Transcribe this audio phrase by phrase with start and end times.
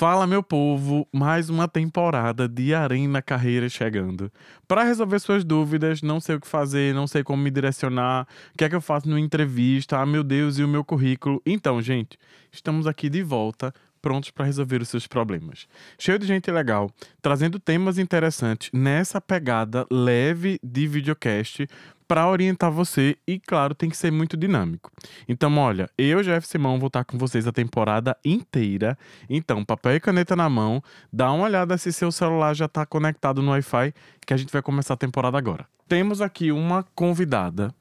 [0.00, 4.32] Fala, meu povo, mais uma temporada de Arena Carreira chegando.
[4.66, 8.56] Para resolver suas dúvidas, não sei o que fazer, não sei como me direcionar, o
[8.56, 11.42] que é que eu faço numa entrevista, ah, meu Deus, e o meu currículo.
[11.44, 12.16] Então, gente,
[12.50, 15.66] estamos aqui de volta prontos para resolver os seus problemas.
[15.98, 16.90] Cheio de gente legal,
[17.20, 21.66] trazendo temas interessantes nessa pegada leve de videocast
[22.10, 24.90] para orientar você e, claro, tem que ser muito dinâmico.
[25.28, 28.98] Então, olha, eu, Jeff Simão, vou estar com vocês a temporada inteira.
[29.28, 33.40] Então, papel e caneta na mão, dá uma olhada se seu celular já está conectado
[33.40, 33.94] no Wi-Fi,
[34.26, 35.68] que a gente vai começar a temporada agora.
[35.86, 37.72] Temos aqui uma convidada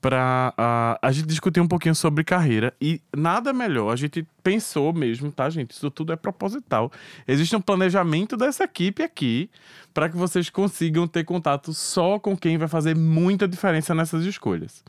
[0.00, 4.92] para uh, a gente discutir um pouquinho sobre carreira e nada melhor, a gente pensou
[4.92, 5.72] mesmo, tá, gente?
[5.72, 6.90] Isso tudo é proposital.
[7.26, 9.50] Existe um planejamento dessa equipe aqui
[9.92, 14.84] para que vocês consigam ter contato só com quem vai fazer muita diferença nessas escolhas.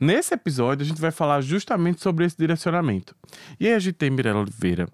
[0.00, 3.14] Nesse episódio, a gente vai falar justamente sobre esse direcionamento.
[3.60, 4.88] E aí a gente tem Mirella Oliveira,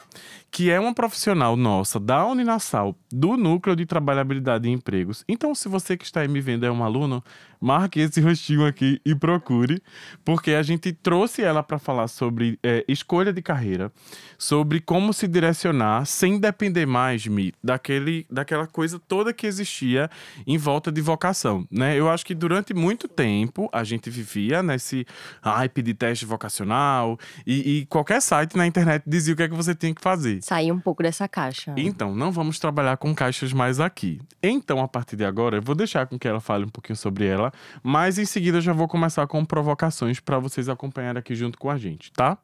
[0.51, 5.25] que é uma profissional nossa da Uninasal, do Núcleo de Trabalhabilidade e Empregos.
[5.29, 7.23] Então, se você que está aí me vendo é um aluno,
[7.61, 9.83] marque esse rostinho aqui e procure,
[10.25, 13.93] porque a gente trouxe ela para falar sobre é, escolha de carreira,
[14.39, 20.11] sobre como se direcionar sem depender mais me daquele, daquela coisa toda que existia
[20.45, 21.97] em volta de vocação, né?
[21.97, 25.07] Eu acho que durante muito tempo a gente vivia nesse
[25.43, 29.55] hype de teste vocacional e, e qualquer site na internet dizia o que é que
[29.55, 30.43] você tinha que fazer.
[30.43, 31.73] Sair um pouco dessa caixa.
[31.77, 34.21] Então, não vamos trabalhar com caixas mais aqui.
[34.43, 37.27] Então, a partir de agora, eu vou deixar com que ela fale um pouquinho sobre
[37.27, 41.59] ela, mas em seguida eu já vou começar com provocações para vocês acompanharem aqui junto
[41.59, 42.39] com a gente, tá?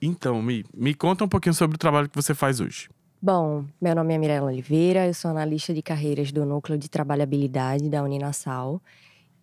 [0.00, 2.88] Então, me, me conta um pouquinho sobre o trabalho que você faz hoje.
[3.22, 7.88] Bom, meu nome é Mirella Oliveira, eu sou analista de carreiras do Núcleo de Trabalhabilidade
[7.90, 8.80] da Uninasal.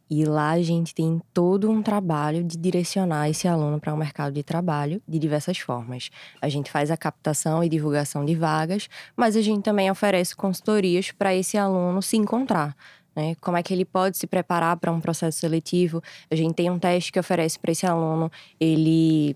[0.10, 4.00] E lá a gente tem todo um trabalho de direcionar esse aluno para o um
[4.00, 6.10] mercado de trabalho de diversas formas.
[6.42, 11.12] A gente faz a captação e divulgação de vagas, mas a gente também oferece consultorias
[11.12, 12.76] para esse aluno se encontrar.
[13.16, 13.36] Né?
[13.42, 16.02] Como é que ele pode se preparar para um processo seletivo?
[16.32, 19.36] A gente tem um teste que oferece para esse aluno ele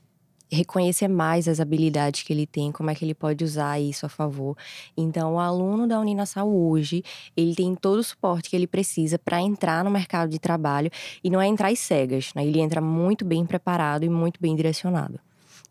[0.51, 4.09] reconhecer mais as habilidades que ele tem, como é que ele pode usar isso a
[4.09, 4.57] favor.
[4.97, 7.03] Então, o aluno da Uninasal hoje,
[7.35, 10.91] ele tem todo o suporte que ele precisa para entrar no mercado de trabalho
[11.23, 12.45] e não é entrar às cegas, né?
[12.45, 15.19] Ele entra muito bem preparado e muito bem direcionado.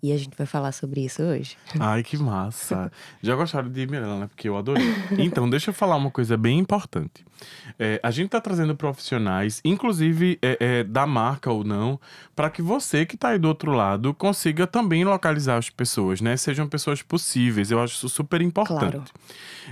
[0.03, 1.59] E a gente vai falar sobre isso hoje.
[1.79, 2.91] Ai, que massa.
[3.23, 4.27] Já gostaram de Mirella, né?
[4.29, 4.83] Porque eu adorei.
[5.19, 7.23] Então, deixa eu falar uma coisa bem importante.
[7.79, 12.01] É, a gente está trazendo profissionais, inclusive é, é, da marca ou não,
[12.35, 16.37] para que você que está aí do outro lado consiga também localizar as pessoas, né?
[16.37, 17.71] Sejam pessoas possíveis.
[17.71, 18.91] Eu acho isso super importante.
[18.91, 19.05] Claro.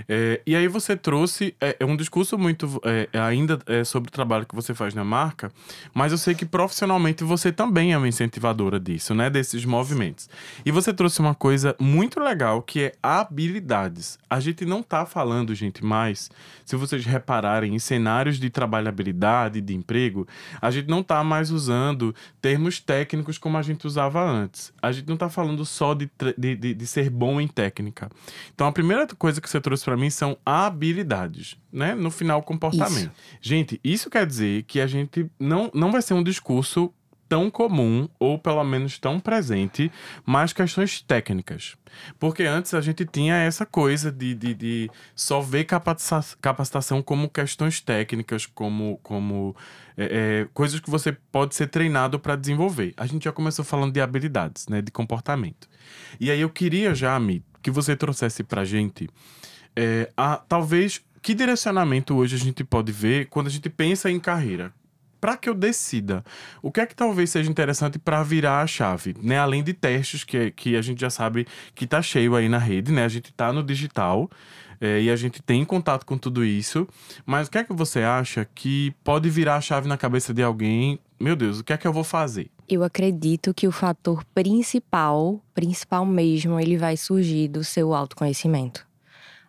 [0.07, 4.45] É, e aí você trouxe é, é um discurso muito é, ainda sobre o trabalho
[4.45, 5.51] que você faz na marca,
[5.93, 9.29] mas eu sei que profissionalmente você também é uma incentivadora disso, né?
[9.29, 10.29] Desses movimentos.
[10.65, 14.17] E você trouxe uma coisa muito legal que é habilidades.
[14.29, 16.29] A gente não está falando, gente, mais,
[16.65, 20.27] se vocês repararem em cenários de trabalhabilidade, de emprego,
[20.61, 24.73] a gente não está mais usando termos técnicos como a gente usava antes.
[24.81, 28.09] A gente não está falando só de, de, de, de ser bom em técnica.
[28.53, 31.95] Então, a primeira coisa que você trouxe para mim são habilidades, né?
[31.95, 33.11] No final, comportamento.
[33.11, 33.39] Isso.
[33.41, 36.93] Gente, isso quer dizer que a gente não, não vai ser um discurso
[37.29, 39.91] tão comum, ou pelo menos tão presente,
[40.25, 41.77] mais questões técnicas.
[42.19, 47.79] Porque antes a gente tinha essa coisa de, de, de só ver capacitação como questões
[47.79, 49.55] técnicas, como, como
[49.95, 52.93] é, é, coisas que você pode ser treinado para desenvolver.
[52.97, 55.69] A gente já começou falando de habilidades, né, de comportamento.
[56.19, 59.07] E aí eu queria já, Mi, que você trouxesse para gente,
[59.75, 64.19] é, a, talvez, que direcionamento hoje a gente pode ver quando a gente pensa em
[64.19, 64.73] carreira?
[65.19, 66.23] Para que eu decida
[66.61, 69.37] o que é que talvez seja interessante para virar a chave, né?
[69.37, 72.91] Além de testes que, que a gente já sabe que tá cheio aí na rede,
[72.91, 73.03] né?
[73.03, 74.29] A gente tá no digital
[74.81, 76.87] é, e a gente tem contato com tudo isso.
[77.25, 80.41] Mas o que é que você acha que pode virar a chave na cabeça de
[80.41, 80.99] alguém?
[81.19, 82.49] Meu Deus, o que é que eu vou fazer?
[82.67, 88.87] Eu acredito que o fator principal, principal mesmo, ele vai surgir do seu autoconhecimento.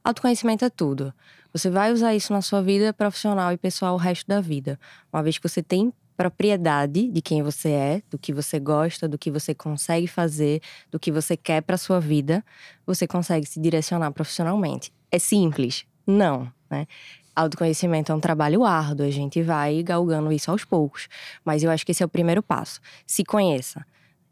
[0.02, 1.12] Autoconhecimento é tudo.
[1.52, 4.78] Você vai usar isso na sua vida profissional e pessoal o resto da vida.
[5.12, 9.16] Uma vez que você tem propriedade de quem você é, do que você gosta, do
[9.16, 10.60] que você consegue fazer,
[10.90, 12.44] do que você quer para sua vida,
[12.86, 14.92] você consegue se direcionar profissionalmente.
[15.10, 15.86] É simples?
[16.06, 16.86] Não, né?
[17.34, 21.08] Autoconhecimento é um trabalho árduo, a gente vai galgando isso aos poucos.
[21.44, 22.80] Mas eu acho que esse é o primeiro passo.
[23.06, 23.84] Se conheça.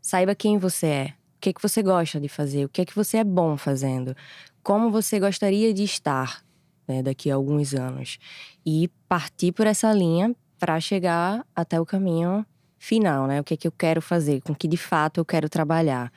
[0.03, 2.85] Saiba quem você é, o que, é que você gosta de fazer, o que é
[2.85, 4.15] que você é bom fazendo,
[4.63, 6.43] como você gostaria de estar
[6.89, 8.19] né, daqui a alguns anos.
[8.65, 12.45] E partir por essa linha para chegar até o caminho
[12.79, 13.41] final, né?
[13.41, 16.13] O que é que eu quero fazer, com que de fato eu quero trabalhar.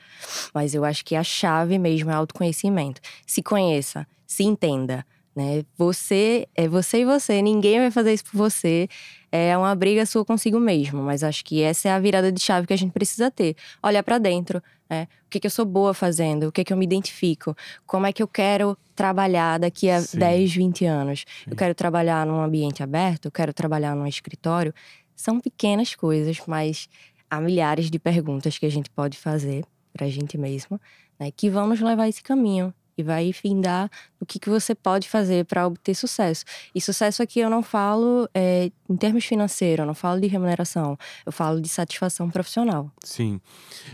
[0.54, 3.00] Mas eu acho que a chave mesmo é autoconhecimento.
[3.26, 5.04] Se conheça, se entenda,
[5.34, 5.64] né?
[5.76, 8.88] Você é você e você, ninguém vai fazer isso por você.
[9.30, 12.66] É uma briga sua consigo mesmo, mas acho que essa é a virada de chave
[12.66, 13.56] que a gente precisa ter.
[13.82, 15.08] Olhar para dentro, né?
[15.26, 17.56] O que, que eu sou boa fazendo, o que, que eu me identifico,
[17.86, 20.18] como é que eu quero trabalhar daqui a Sim.
[20.18, 21.20] 10, 20 anos.
[21.20, 21.50] Sim.
[21.50, 24.74] Eu quero trabalhar num ambiente aberto, eu quero trabalhar num escritório.
[25.16, 26.88] São pequenas coisas, mas
[27.30, 29.64] há milhares de perguntas que a gente pode fazer
[29.94, 30.80] para a gente mesmo,
[31.18, 33.90] né, que vão nos levar esse caminho vai findar
[34.20, 36.44] o que, que você pode fazer para obter sucesso.
[36.74, 40.98] E sucesso aqui eu não falo é, em termos financeiros, eu não falo de remuneração,
[41.26, 42.90] eu falo de satisfação profissional.
[43.02, 43.40] Sim.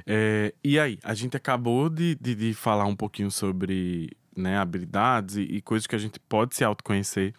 [0.07, 5.37] É, e aí, a gente acabou de, de, de falar um pouquinho sobre né, habilidades
[5.37, 7.35] e, e, coisas que a gente pode se autoconhecer.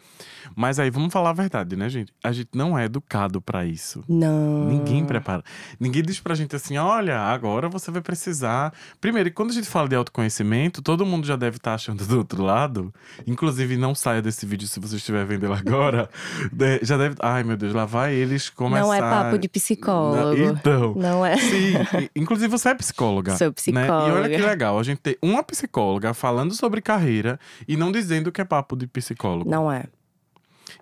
[0.55, 2.13] Mas aí vamos falar a verdade, né, gente?
[2.23, 4.03] A gente não é educado para isso.
[4.07, 4.65] Não.
[4.65, 5.43] Ninguém prepara.
[5.79, 8.73] Ninguém diz pra gente assim: "Olha, agora você vai precisar".
[8.99, 12.17] Primeiro, quando a gente fala de autoconhecimento, todo mundo já deve estar tá achando do
[12.17, 12.93] outro lado.
[13.25, 16.09] Inclusive, não saia desse vídeo se você estiver vendo ele agora.
[16.81, 18.81] Já deve, ai meu Deus, lá vai eles começar.
[18.81, 20.41] Não é papo de psicólogo.
[20.41, 20.93] Então.
[20.95, 21.37] Não é.
[21.37, 21.73] Sim,
[22.15, 23.37] inclusive você é psicóloga.
[23.37, 23.89] Sou psicóloga.
[23.89, 24.09] Né?
[24.09, 28.31] E olha que legal, a gente ter uma psicóloga falando sobre carreira e não dizendo
[28.31, 29.47] que é papo de psicólogo.
[29.47, 29.85] Não é.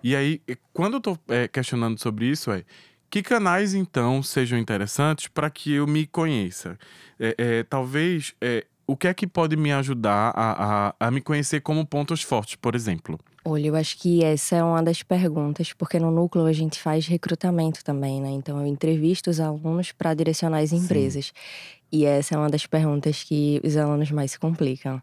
[0.02, 0.40] E aí,
[0.72, 2.64] quando eu tô é, questionando sobre isso, é
[3.10, 6.78] que canais então sejam interessantes para que eu me conheça?
[7.20, 11.20] É, é, talvez é, o que é que pode me ajudar a, a, a, me
[11.20, 13.18] conhecer como pontos fortes, por exemplo?
[13.44, 17.06] Olha, eu acho que essa é uma das perguntas, porque no núcleo a gente faz
[17.06, 18.30] recrutamento também, né?
[18.30, 21.26] Então eu entrevisto os alunos para direcionar as empresas.
[21.26, 21.78] Sim.
[21.90, 25.00] E essa é uma das perguntas que os alunos mais se complicam.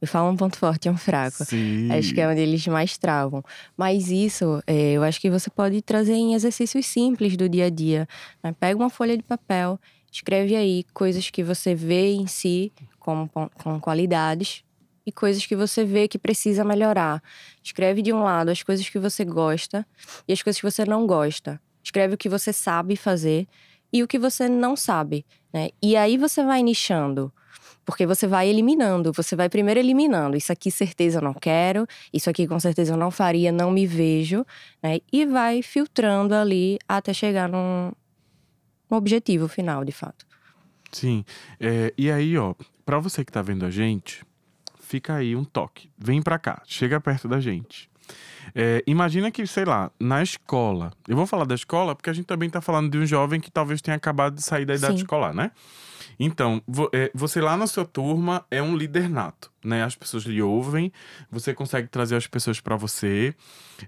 [0.00, 1.44] Me fala um ponto forte e um fraco.
[1.44, 1.90] Sim.
[1.90, 3.42] Acho que é onde eles mais travam.
[3.76, 7.70] Mas isso, é, eu acho que você pode trazer em exercícios simples do dia a
[7.70, 8.08] dia.
[8.42, 8.54] Né?
[8.58, 9.78] Pega uma folha de papel,
[10.10, 14.62] escreve aí coisas que você vê em si como, com qualidades
[15.04, 17.22] e coisas que você vê que precisa melhorar.
[17.62, 19.86] Escreve de um lado as coisas que você gosta
[20.28, 21.60] e as coisas que você não gosta.
[21.82, 23.48] Escreve o que você sabe fazer
[23.92, 25.24] e o que você não sabe.
[25.52, 25.70] Né?
[25.82, 27.32] E aí você vai nichando.
[27.84, 30.36] Porque você vai eliminando, você vai primeiro eliminando.
[30.36, 31.86] Isso aqui, certeza, eu não quero.
[32.12, 34.44] Isso aqui, com certeza, eu não faria, não me vejo.
[34.82, 35.00] Né?
[35.12, 37.90] E vai filtrando ali até chegar num,
[38.90, 40.26] num objetivo final, de fato.
[40.92, 41.24] Sim.
[41.58, 44.24] É, e aí, ó, pra você que tá vendo a gente,
[44.80, 45.90] fica aí um toque.
[45.96, 47.88] Vem pra cá, chega perto da gente.
[48.54, 50.92] É, imagina que, sei lá, na escola.
[51.06, 53.50] Eu vou falar da escola porque a gente também tá falando de um jovem que
[53.50, 55.02] talvez tenha acabado de sair da idade Sim.
[55.02, 55.50] escolar, né?
[56.18, 56.62] Então,
[56.92, 59.84] é, você lá na sua turma é um líder nato, né?
[59.84, 60.92] As pessoas lhe ouvem,
[61.30, 63.34] você consegue trazer as pessoas para você.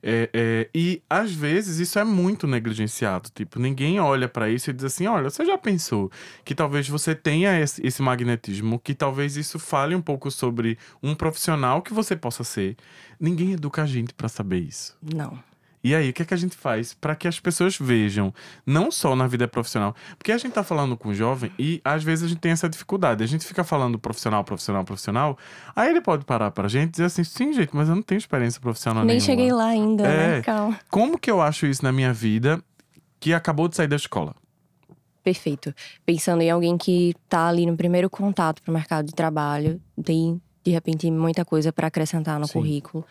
[0.03, 3.31] É, é, e às vezes isso é muito negligenciado.
[3.35, 6.11] Tipo, ninguém olha para isso e diz assim: olha, você já pensou
[6.44, 11.15] que talvez você tenha esse, esse magnetismo, que talvez isso fale um pouco sobre um
[11.15, 12.76] profissional que você possa ser.
[13.19, 14.97] Ninguém educa a gente para saber isso.
[15.03, 15.50] Não.
[15.82, 18.35] E aí, o que, é que a gente faz para que as pessoas vejam,
[18.67, 19.94] não só na vida profissional?
[20.19, 22.69] Porque a gente tá falando com o jovem e às vezes a gente tem essa
[22.69, 23.25] dificuldade.
[23.25, 25.38] A gente fica falando profissional, profissional, profissional.
[25.75, 28.19] Aí ele pode parar pra gente e dizer assim: sim, gente, mas eu não tenho
[28.19, 29.27] experiência profissional Nem nenhuma.
[29.27, 30.25] cheguei lá ainda, né?
[30.25, 30.43] é, né?
[30.43, 30.79] Calma.
[30.91, 32.62] Como que eu acho isso na minha vida
[33.19, 34.35] que acabou de sair da escola?
[35.25, 35.75] Perfeito.
[36.05, 40.71] Pensando em alguém que tá ali no primeiro contato pro mercado de trabalho, tem de
[40.71, 42.52] repente muita coisa para acrescentar no Sim.
[42.54, 43.04] currículo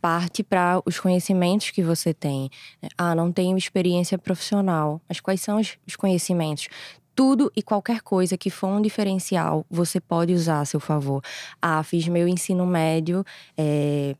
[0.00, 2.50] parte para os conhecimentos que você tem.
[2.96, 5.00] Ah, não tenho experiência profissional.
[5.08, 6.68] Mas quais são os conhecimentos?
[7.14, 11.22] Tudo e qualquer coisa que for um diferencial, você pode usar a seu favor.
[11.60, 13.24] Ah, fiz meu ensino médio.
[13.56, 14.14] É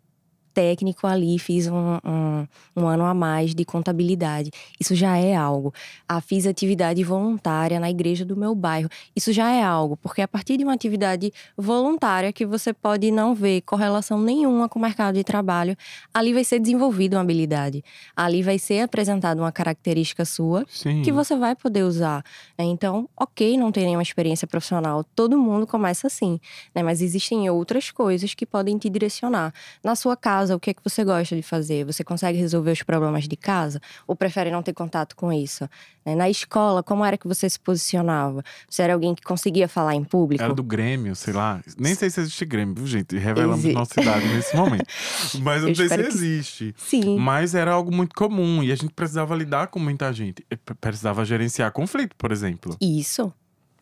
[0.52, 4.50] técnico ali, fiz um, um, um, ano a mais de contabilidade.
[4.78, 5.73] Isso já é algo.
[6.09, 8.88] Ah, fiz atividade voluntária na igreja do meu bairro.
[9.14, 13.35] Isso já é algo, porque a partir de uma atividade voluntária que você pode não
[13.35, 15.76] ver correlação nenhuma com o mercado de trabalho,
[16.12, 17.85] ali vai ser desenvolvida uma habilidade.
[18.14, 21.02] Ali vai ser apresentada uma característica sua Sim.
[21.02, 22.25] que você vai poder usar.
[22.59, 22.64] Né?
[22.64, 25.04] Então, ok, não tem nenhuma experiência profissional.
[25.14, 26.40] Todo mundo começa assim,
[26.75, 26.83] né?
[26.83, 29.52] Mas existem outras coisas que podem te direcionar.
[29.83, 31.85] Na sua casa, casa, o que é que você gosta de fazer?
[31.85, 33.80] Você consegue resolver os problemas de casa?
[34.06, 35.68] Ou prefere não ter contato com isso?
[36.04, 38.42] Né, na escola, como era que você se posicionava?
[38.68, 40.42] Você era alguém que conseguia falar em público?
[40.42, 41.61] Era do Grêmio, sei lá.
[41.78, 43.16] Nem sei se existe Grêmio, viu, gente?
[43.18, 43.75] Revelamos Exi...
[43.75, 44.87] nossa idade nesse momento.
[45.42, 46.75] Mas eu não sei se existe.
[46.76, 47.18] Sim.
[47.18, 50.44] Mas era algo muito comum e a gente precisava lidar com muita gente.
[50.80, 52.76] Precisava gerenciar conflito, por exemplo.
[52.80, 53.32] Isso.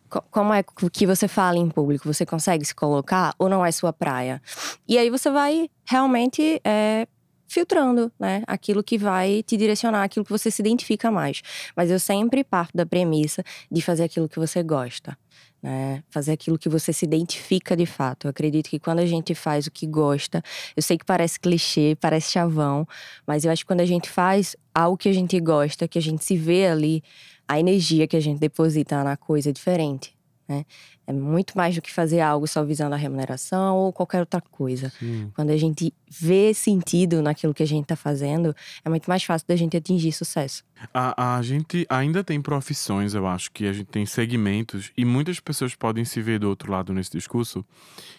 [0.08, 0.62] Como é
[0.92, 2.12] que você fala em público?
[2.12, 4.40] Você consegue se colocar ou não é sua praia?
[4.86, 7.06] E aí você vai realmente é,
[7.48, 8.42] filtrando, né?
[8.46, 11.42] Aquilo que vai te direcionar, aquilo que você se identifica mais.
[11.74, 15.16] Mas eu sempre parto da premissa de fazer aquilo que você gosta.
[15.60, 16.04] Né?
[16.08, 18.26] Fazer aquilo que você se identifica de fato.
[18.26, 20.42] Eu acredito que quando a gente faz o que gosta,
[20.76, 22.86] eu sei que parece clichê, parece chavão,
[23.26, 26.02] mas eu acho que quando a gente faz algo que a gente gosta, que a
[26.02, 27.02] gente se vê ali,
[27.48, 30.14] a energia que a gente deposita na coisa é diferente.
[30.46, 30.66] Né?
[31.08, 34.92] É muito mais do que fazer algo só visando a remuneração ou qualquer outra coisa.
[34.98, 35.32] Sim.
[35.34, 39.48] Quando a gente vê sentido naquilo que a gente está fazendo, é muito mais fácil
[39.48, 40.62] da gente atingir sucesso.
[40.92, 45.40] A, a gente ainda tem profissões, eu acho, que a gente tem segmentos, e muitas
[45.40, 47.64] pessoas podem se ver do outro lado nesse discurso,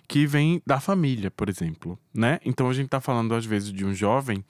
[0.08, 2.40] que vem da família, por exemplo, né?
[2.44, 4.44] Então a gente está falando, às vezes, de um jovem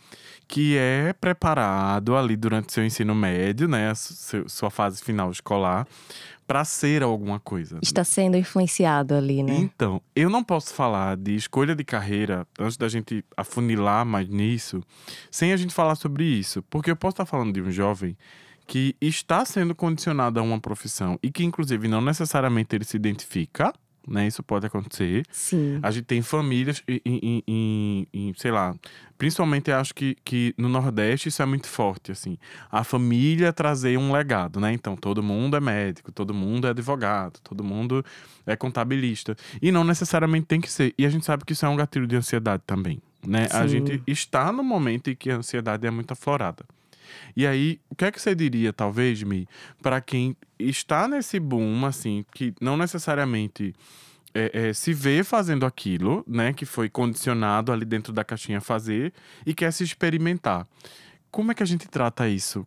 [0.47, 3.93] que é preparado ali durante seu ensino médio, né?
[3.95, 5.85] Sua fase final escolar,
[6.49, 7.77] para ser alguma coisa.
[7.79, 9.55] Está sendo influenciado ali, né?
[9.55, 14.81] Então, eu não posso falar de escolha de carreira antes da gente afunilar mais nisso,
[15.31, 18.17] sem a gente falar sobre isso, porque eu posso estar falando de um jovem
[18.67, 23.73] que está sendo condicionado a uma profissão e que inclusive não necessariamente ele se identifica
[24.09, 24.27] né?
[24.27, 25.23] Isso pode acontecer.
[25.31, 25.79] Sim.
[25.81, 28.75] A gente tem famílias em, em, em, sei lá,
[29.17, 32.37] principalmente acho que, que no Nordeste isso é muito forte, assim.
[32.71, 34.73] A família trazer um legado, né?
[34.73, 38.03] Então, todo mundo é médico, todo mundo é advogado, todo mundo
[38.45, 39.35] é contabilista.
[39.61, 40.93] E não necessariamente tem que ser.
[40.97, 43.47] E a gente sabe que isso é um gatilho de ansiedade também, né?
[43.47, 43.57] Sim.
[43.57, 46.65] A gente está no momento em que a ansiedade é muito aflorada.
[47.35, 49.47] E aí, o que é que você diria, talvez, Mi,
[49.81, 53.73] para quem está nesse boom, assim, que não necessariamente
[54.33, 59.13] é, é, se vê fazendo aquilo, né, que foi condicionado ali dentro da caixinha fazer
[59.45, 60.67] e quer se experimentar.
[61.31, 62.65] Como é que a gente trata isso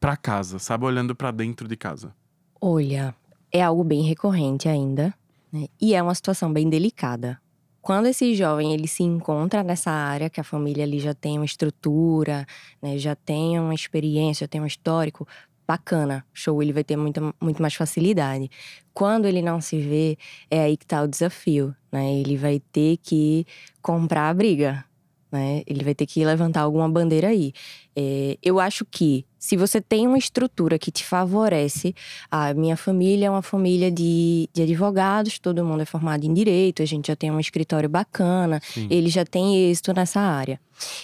[0.00, 2.14] para casa, sabe, olhando para dentro de casa?
[2.60, 3.14] Olha,
[3.52, 5.14] é algo bem recorrente ainda,
[5.52, 5.66] né?
[5.80, 7.40] E é uma situação bem delicada,
[7.84, 11.44] quando esse jovem ele se encontra nessa área que a família ali já tem uma
[11.44, 12.46] estrutura,
[12.80, 15.28] né, já tem uma experiência, já tem um histórico
[15.68, 18.50] bacana, show, ele vai ter muita, muito mais facilidade.
[18.94, 20.16] Quando ele não se vê,
[20.50, 22.14] é aí que tá o desafio, né?
[22.14, 23.46] Ele vai ter que
[23.82, 24.82] comprar a briga,
[25.30, 25.62] né?
[25.66, 27.52] Ele vai ter que levantar alguma bandeira aí.
[27.94, 31.94] É, eu acho que se você tem uma estrutura que te favorece,
[32.30, 36.82] a minha família é uma família de, de advogados, todo mundo é formado em direito,
[36.82, 38.88] a gente já tem um escritório bacana, Sim.
[38.90, 40.58] ele já tem êxito nessa área.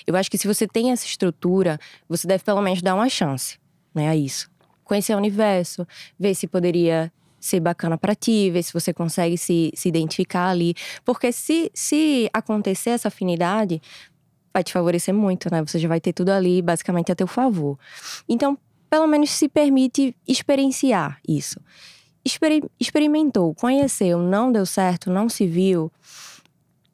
[0.07, 1.79] Eu acho que se você tem essa estrutura,
[2.09, 3.59] você deve pelo menos dar uma chance,
[3.95, 4.51] né, a isso.
[4.85, 5.87] Conhecer o universo,
[6.19, 10.75] ver se poderia ser bacana para ti, ver se você consegue se, se identificar ali.
[11.05, 13.83] Porque se, se acontecer essa afinidade,
[14.53, 15.63] vai te favorecer muito, né?
[15.65, 17.79] Você já vai ter tudo ali basicamente a teu favor.
[18.29, 21.61] Então, pelo menos se permite experienciar isso.
[22.25, 25.91] Exper experimentou, conheceu, não deu certo, não se viu,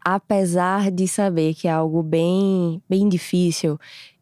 [0.05, 3.77] apesar de saber que é algo bem, bem difícil,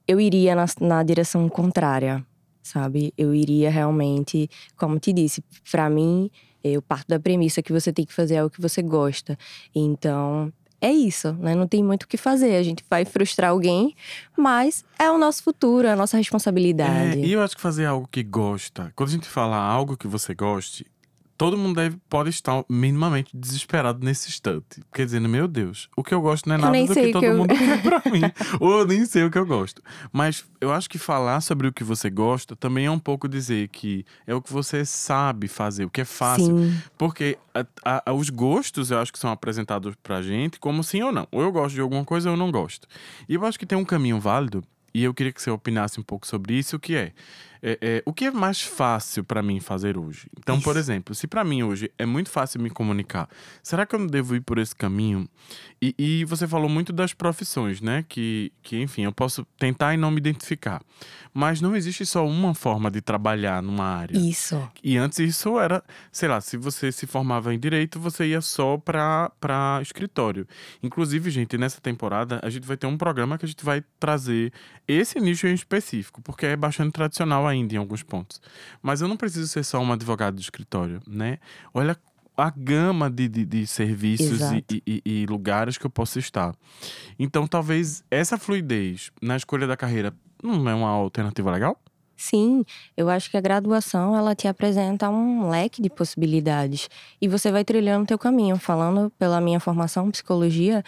[0.09, 2.25] eu iria na, na direção contrária,
[2.63, 3.13] sabe?
[3.19, 6.31] Eu iria realmente, como te disse, para mim,
[6.63, 9.37] eu parto da premissa que você tem que fazer algo que você gosta.
[9.75, 10.51] Então,
[10.85, 11.55] é isso, né?
[11.55, 12.57] Não tem muito o que fazer.
[12.57, 13.97] A gente vai frustrar alguém,
[14.37, 17.21] mas é o nosso futuro, é a nossa responsabilidade.
[17.21, 20.07] É, e eu acho que fazer algo que gosta, quando a gente fala algo que
[20.07, 20.87] você goste,
[21.37, 24.83] todo mundo deve, pode estar minimamente desesperado nesse instante.
[24.93, 27.27] Quer dizer, meu Deus, o que eu gosto não é nada do que todo que
[27.27, 27.37] eu...
[27.37, 28.23] mundo quer pra mim.
[28.61, 29.83] Ou eu nem sei o que eu gosto.
[30.13, 33.69] Mas eu acho que falar sobre o que você gosta também é um pouco dizer
[33.69, 36.57] que é o que você sabe fazer, o que é fácil.
[36.59, 36.77] Sim.
[36.97, 37.39] Porque
[37.85, 41.27] a, a, os gostos eu acho que são apresentados pra gente como sim ou não.
[41.33, 42.87] Ou eu gosto de alguma coisa ou eu não gosto.
[43.29, 44.63] E eu acho que tem um caminho válido,
[44.95, 47.13] e eu queria que você opinasse um pouco sobre isso, o que é
[47.67, 50.29] é, é, o que é mais fácil para mim fazer hoje?
[50.39, 50.65] Então, Isso.
[50.65, 53.27] por exemplo, se para mim hoje é muito fácil me comunicar,
[53.63, 55.27] será que eu não devo ir por esse caminho?
[55.81, 58.05] E, e, você falou muito das profissões, né?
[58.07, 60.83] Que, que, enfim, eu posso tentar e não me identificar.
[61.33, 64.17] Mas não existe só uma forma de trabalhar numa área.
[64.17, 64.67] Isso.
[64.83, 68.79] E antes isso era, sei lá, se você se formava em direito, você ia só
[68.79, 70.47] para escritório.
[70.83, 74.53] Inclusive, gente, nessa temporada a gente vai ter um programa que a gente vai trazer
[74.87, 78.41] esse nicho em específico, porque é bastante tradicional ainda em alguns pontos.
[78.83, 81.39] Mas eu não preciso ser só um advogado de escritório, né?
[81.73, 81.97] Olha
[82.37, 86.55] a gama de, de, de serviços e, e, e, lugares que eu posso estar.
[87.19, 91.79] Então, talvez essa fluidez na escolha da carreira não é uma alternativa legal?
[92.17, 92.65] Sim,
[92.97, 96.89] eu acho que a graduação ela te apresenta um leque de possibilidades
[97.21, 98.57] e você vai trilhando o teu caminho.
[98.57, 100.83] Falando pela minha formação em psicologia,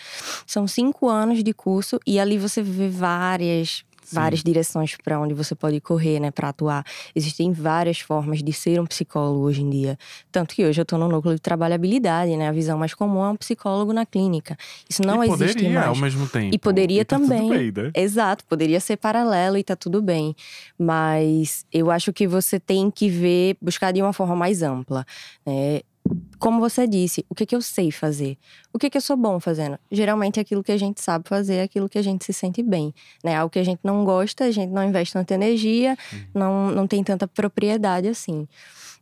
[0.47, 5.55] são cinco anos de curso e ali você vê várias várias direções para onde você
[5.55, 6.85] pode correr, né, para atuar.
[7.15, 9.99] Existem várias formas de ser um psicólogo hoje em dia.
[10.31, 12.49] Tanto que hoje eu estou no núcleo de trabalhabilidade, né?
[12.49, 14.57] A visão mais comum é um psicólogo na clínica.
[14.89, 15.89] Isso não e existe poderia mais.
[15.89, 16.55] ao mesmo tempo.
[16.55, 17.49] E poderia E tá também.
[17.49, 17.91] Bem, né?
[17.95, 20.35] Exato, poderia ser paralelo e tá tudo bem.
[20.79, 25.05] Mas eu acho que você tem que ver, buscar de uma forma mais ampla.
[25.45, 25.81] Né?
[26.39, 28.37] Como você disse, o que, que eu sei fazer?
[28.73, 29.79] O que, que eu sou bom fazendo?
[29.91, 32.63] Geralmente é aquilo que a gente sabe fazer, é aquilo que a gente se sente
[32.63, 32.95] bem.
[33.25, 33.35] Né?
[33.35, 35.97] Algo que a gente não gosta, a gente não investe tanta energia,
[36.35, 38.47] não, não tem tanta propriedade assim.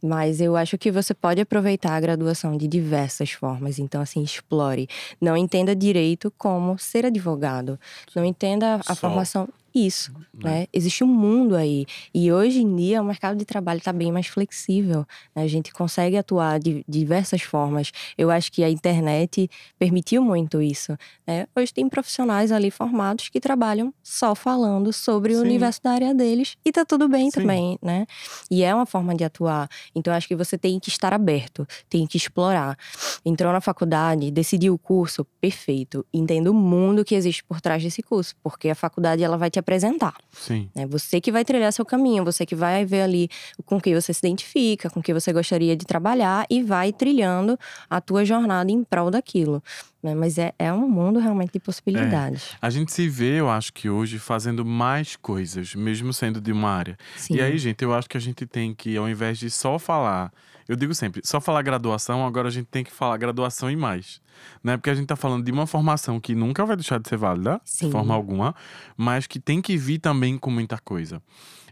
[0.03, 3.79] Mas eu acho que você pode aproveitar a graduação de diversas formas.
[3.79, 4.87] Então, assim, explore.
[5.19, 7.81] Não entenda direito como ser advogado.
[8.15, 8.95] Não entenda a Só.
[8.97, 9.49] formação.
[9.75, 10.61] Isso, Né?
[10.61, 10.67] né?
[10.73, 11.85] Existe um mundo aí.
[12.15, 15.05] E hoje em dia o mercado de trabalho está bem mais flexível.
[15.35, 15.43] né?
[15.43, 17.91] A gente consegue atuar de diversas formas.
[18.17, 20.97] Eu acho que a internet permitiu muito isso.
[21.27, 21.47] né?
[21.57, 25.43] Hoje tem profissionais ali formados que trabalham só falando sobre o Sim.
[25.45, 26.57] universo da área deles.
[26.65, 27.41] E tá tudo bem Sim.
[27.41, 28.07] também, né?
[28.51, 29.69] E é uma forma de atuar.
[29.95, 32.77] Então, acho que você tem que estar aberto, tem que explorar.
[33.25, 36.07] Entrou na faculdade, decidiu o curso, perfeito.
[36.15, 39.59] Entenda o mundo que existe por trás desse curso, porque a faculdade ela vai te
[39.65, 40.15] apresentar.
[40.33, 40.69] Sim.
[40.75, 40.87] né?
[40.87, 43.29] Você que vai trilhar seu caminho, você que vai ver ali
[43.65, 48.01] com que você se identifica, com que você gostaria de trabalhar e vai trilhando a
[48.01, 49.63] tua jornada em prol daquilo.
[50.05, 50.15] Né?
[50.15, 52.51] Mas é, é um mundo realmente de possibilidades.
[52.61, 56.69] A gente se vê, eu acho que hoje, fazendo mais coisas, mesmo sendo de uma
[56.71, 56.99] área.
[57.17, 57.37] Sim.
[57.37, 60.31] E aí, gente, eu acho que a gente tem que, ao invés de só falar,
[60.69, 64.21] eu digo sempre, só falar graduação, agora a gente tem que falar graduação e mais.
[64.63, 64.77] Né?
[64.77, 67.59] Porque a gente tá falando de uma formação que nunca vai deixar de ser válida,
[67.65, 67.87] Sim.
[67.87, 68.55] de forma alguma,
[68.99, 71.23] mas que tem que vir também com muita coisa.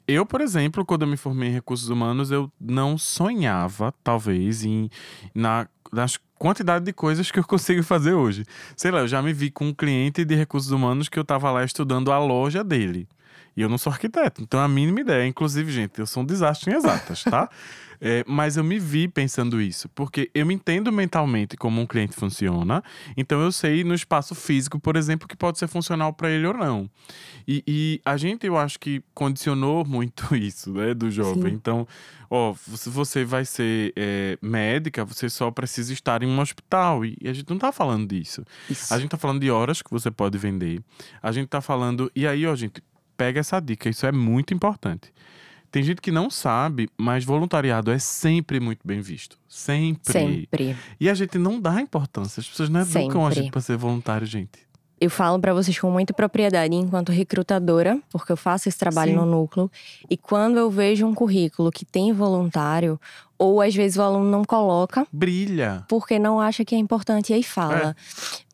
[0.08, 4.90] Eu, por exemplo, quando eu me formei em recursos humanos, eu não sonhava, talvez, em
[5.34, 8.44] na, nas quantidade de coisas que eu consigo fazer hoje.
[8.76, 11.49] Sei lá, eu já me vi com um cliente de recursos humanos que eu tava
[11.52, 13.06] lá estudando a loja dele.
[13.56, 15.26] E eu não sou arquiteto, então a mínima ideia.
[15.26, 17.49] Inclusive, gente, eu sou um desastre em exatas, tá?
[18.04, 22.16] É, mas eu me vi pensando isso, porque eu me entendo mentalmente como um cliente
[22.16, 22.82] funciona,
[23.16, 26.52] então eu sei no espaço físico, por exemplo, que pode ser funcional para ele ou
[26.52, 26.90] não.
[27.47, 31.50] E, e a gente, eu acho que condicionou muito isso, né, do jovem.
[31.50, 31.54] Sim.
[31.54, 31.87] Então,
[32.28, 37.04] ó, se você vai ser é, médica, você só precisa estar em um hospital.
[37.04, 38.44] E a gente não tá falando disso.
[38.69, 38.93] Isso.
[38.93, 40.82] A gente tá falando de horas que você pode vender.
[41.23, 42.10] A gente tá falando.
[42.17, 42.82] E aí, ó, gente,
[43.16, 45.12] pega essa dica, isso é muito importante.
[45.70, 49.38] Tem gente que não sabe, mas voluntariado é sempre muito bem visto.
[49.48, 50.12] Sempre.
[50.12, 50.76] Sempre.
[51.00, 52.40] E a gente não dá importância.
[52.40, 53.34] As pessoas não educam a Sempre.
[53.44, 54.70] gente pra ser voluntário, gente.
[55.00, 59.16] Eu falo pra vocês com muita propriedade enquanto recrutadora, porque eu faço esse trabalho Sim.
[59.16, 59.70] no núcleo.
[60.08, 63.00] E quando eu vejo um currículo que tem voluntário,
[63.43, 65.85] ou às vezes o aluno não coloca, Brilha.
[65.89, 67.97] porque não acha que é importante, e aí fala.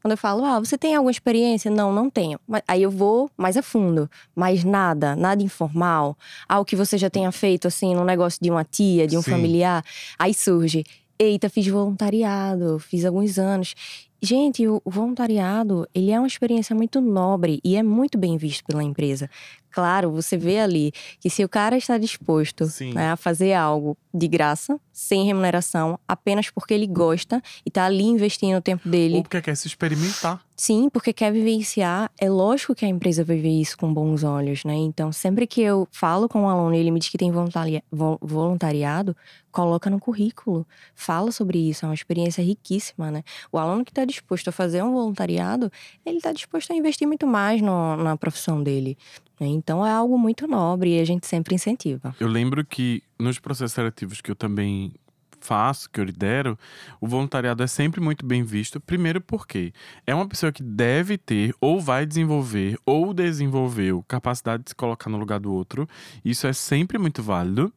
[0.01, 1.71] Quando eu falo, ah, você tem alguma experiência?
[1.71, 2.41] Não, não tenho.
[2.67, 4.09] Aí eu vou mais a fundo.
[4.35, 6.17] Mas nada, nada informal.
[6.49, 9.33] Algo que você já tenha feito, assim, num negócio de uma tia, de um Sim.
[9.33, 9.85] familiar.
[10.19, 10.85] Aí surge,
[11.19, 13.75] eita, fiz voluntariado, fiz alguns anos.
[14.23, 18.65] Gente, o o voluntariado, ele é uma experiência muito nobre e é muito bem visto
[18.65, 19.29] pela empresa.
[19.71, 24.27] Claro, você vê ali que se o cara está disposto né, a fazer algo de
[24.27, 29.23] graça, sem remuneração, apenas porque ele gosta e tá ali investindo o tempo dele, Ou
[29.23, 30.41] porque quer se experimentar.
[30.57, 34.65] sim, porque quer vivenciar, é lógico que a empresa vai ver isso com bons olhos,
[34.65, 34.75] né?
[34.75, 37.83] Então, sempre que eu falo com um aluno e ele me diz que tem voluntaria-
[37.93, 39.15] vo- voluntariado,
[39.53, 43.23] coloca no currículo, fala sobre isso, é uma experiência riquíssima, né?
[43.53, 45.71] O aluno que está disposto a fazer um voluntariado,
[46.05, 48.97] ele está disposto a investir muito mais no- na profissão dele.
[49.41, 49.47] Né?
[49.47, 52.15] Então, é algo muito nobre e a gente sempre incentiva.
[52.19, 54.93] Eu lembro que nos processos seletivos que eu também
[55.41, 56.59] faço, que eu lidero,
[57.01, 58.81] o voluntariado é sempre muito bem visto.
[58.81, 59.73] Primeiro porque
[60.07, 65.11] é uma pessoa que deve ter, ou vai desenvolver, ou desenvolveu capacidade de se colocar
[65.11, 65.89] no lugar do outro.
[66.25, 67.73] Isso é sempre muito válido.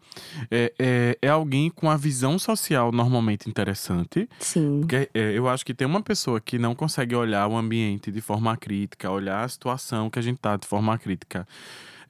[0.49, 4.27] É, é, é alguém com a visão social normalmente interessante.
[4.39, 4.81] Sim.
[4.81, 8.21] Porque é, eu acho que tem uma pessoa que não consegue olhar o ambiente de
[8.21, 11.47] forma crítica, olhar a situação que a gente tá de forma crítica.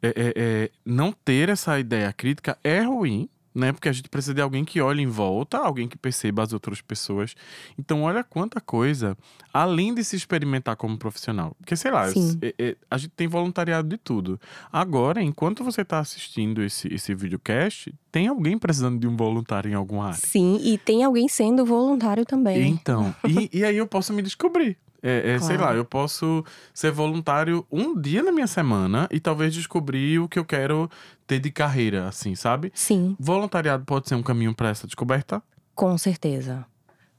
[0.02, 3.72] É, é, é, não ter essa ideia crítica é ruim, né?
[3.72, 6.82] Porque a gente precisa de alguém que olhe em volta, alguém que perceba as outras
[6.82, 7.36] pessoas.
[7.78, 9.18] Então, olha quanta coisa,
[9.54, 11.56] além de se experimentar como profissional.
[11.60, 12.08] Porque, sei lá,
[12.42, 14.40] é- é, a gente tem voluntariado de tudo.
[14.72, 19.74] Agora, enquanto você está assistindo esse, esse videocast, tem alguém precisando de um voluntário em
[19.76, 20.20] alguma área.
[20.26, 22.70] Sim, e tem alguém sendo voluntário também.
[22.70, 24.78] Então, e, e aí eu posso me descobrir.
[25.04, 25.78] É, é, Sei lá, Claro.
[25.78, 30.46] eu posso ser voluntário um dia na minha semana e talvez descobrir o que eu
[30.46, 30.90] quero
[31.26, 32.72] ter de carreira, assim, sabe?
[32.76, 35.42] Sim, Voluntariado pode ser um caminho para essa descoberta?
[35.74, 36.66] com certeza.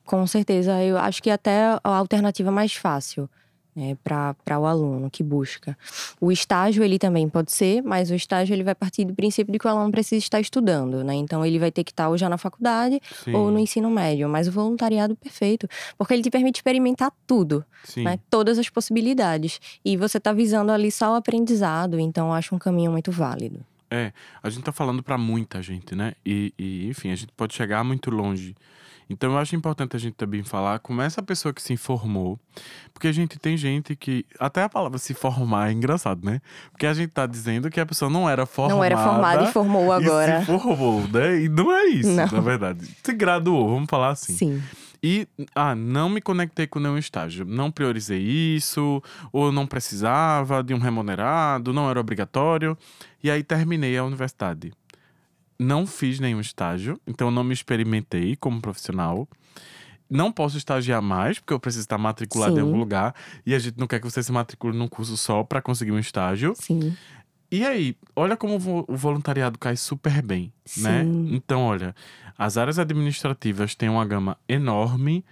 [0.05, 0.83] Com certeza.
[0.83, 3.29] Eu acho que até a alternativa mais fácil.
[3.75, 5.77] Né, para o aluno que busca.
[6.21, 9.59] O estágio ele também pode ser, mas o estágio ele vai partir do princípio de
[9.59, 11.15] que o aluno precisa estar estudando, né?
[11.15, 13.35] Então ele vai ter que estar ou já na faculdade Sim.
[13.35, 17.65] ou no ensino médio, mas o voluntariado perfeito, porque ele te permite experimentar tudo,
[17.97, 18.19] né?
[18.29, 19.61] Todas as possibilidades.
[19.85, 23.65] E você está visando ali só o aprendizado, então eu acho um caminho muito válido.
[23.91, 24.11] É,
[24.43, 26.15] a gente tá falando pra muita gente, né?
[26.25, 28.57] E, e, enfim, a gente pode chegar muito longe.
[29.13, 32.39] Então eu acho importante a gente também falar com essa pessoa que se informou.
[32.93, 34.25] Porque a gente tem gente que.
[34.39, 36.41] Até a palavra se formar é engraçado, né?
[36.71, 38.75] Porque a gente tá dizendo que a pessoa não era formada.
[38.75, 40.39] Não era formada e formou agora.
[40.39, 41.43] E se formou, né?
[41.43, 42.27] E não é isso, Não.
[42.27, 42.89] na verdade.
[43.03, 44.35] Se graduou, vamos falar assim.
[44.35, 44.63] Sim.
[45.05, 47.45] E, ah, não me conectei com nenhum estágio.
[47.45, 52.79] Não priorizei isso, ou não precisava de um remunerado, não era obrigatório.
[53.23, 54.73] E aí terminei a universidade.
[55.63, 59.29] Não fiz nenhum estágio, então não me experimentei como profissional.
[60.11, 62.61] Não posso estagiar mais, porque eu preciso estar matriculado em Sim.
[62.63, 63.15] algum lugar.
[63.47, 65.99] E a gente não quer que você se matricule num curso só para conseguir um
[65.99, 66.53] estágio.
[66.57, 66.95] Sim.
[67.51, 71.05] E aí, olha como o vo- o voluntariado cai super bem, né?
[71.05, 71.35] Sim.
[71.35, 71.95] Então, olha,
[72.37, 75.25] as áreas administrativas têm uma gama enorme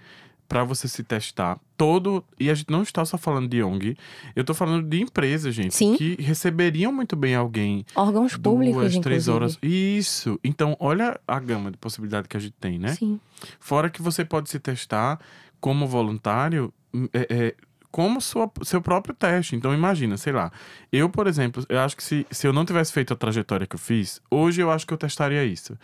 [0.51, 2.25] para você se testar todo.
[2.37, 3.97] E a gente não está só falando de ONG,
[4.35, 5.95] eu tô falando de empresas, gente, Sim.
[5.95, 9.31] que receberiam muito bem alguém Órgãos públicos, duas, três inclusive.
[9.31, 9.57] horas.
[9.63, 10.37] Isso.
[10.43, 12.95] Então, olha a gama de possibilidade que a gente tem, né?
[12.95, 13.17] Sim.
[13.61, 15.21] Fora que você pode se testar
[15.61, 17.55] como voluntário, hum, é, é,
[17.89, 19.55] como sua, seu próprio teste.
[19.55, 20.51] Então, imagina, sei lá.
[20.91, 23.75] Eu, por exemplo, eu acho que se, se eu não tivesse feito a trajetória que
[23.75, 25.77] eu fiz, hoje eu acho que eu testaria isso.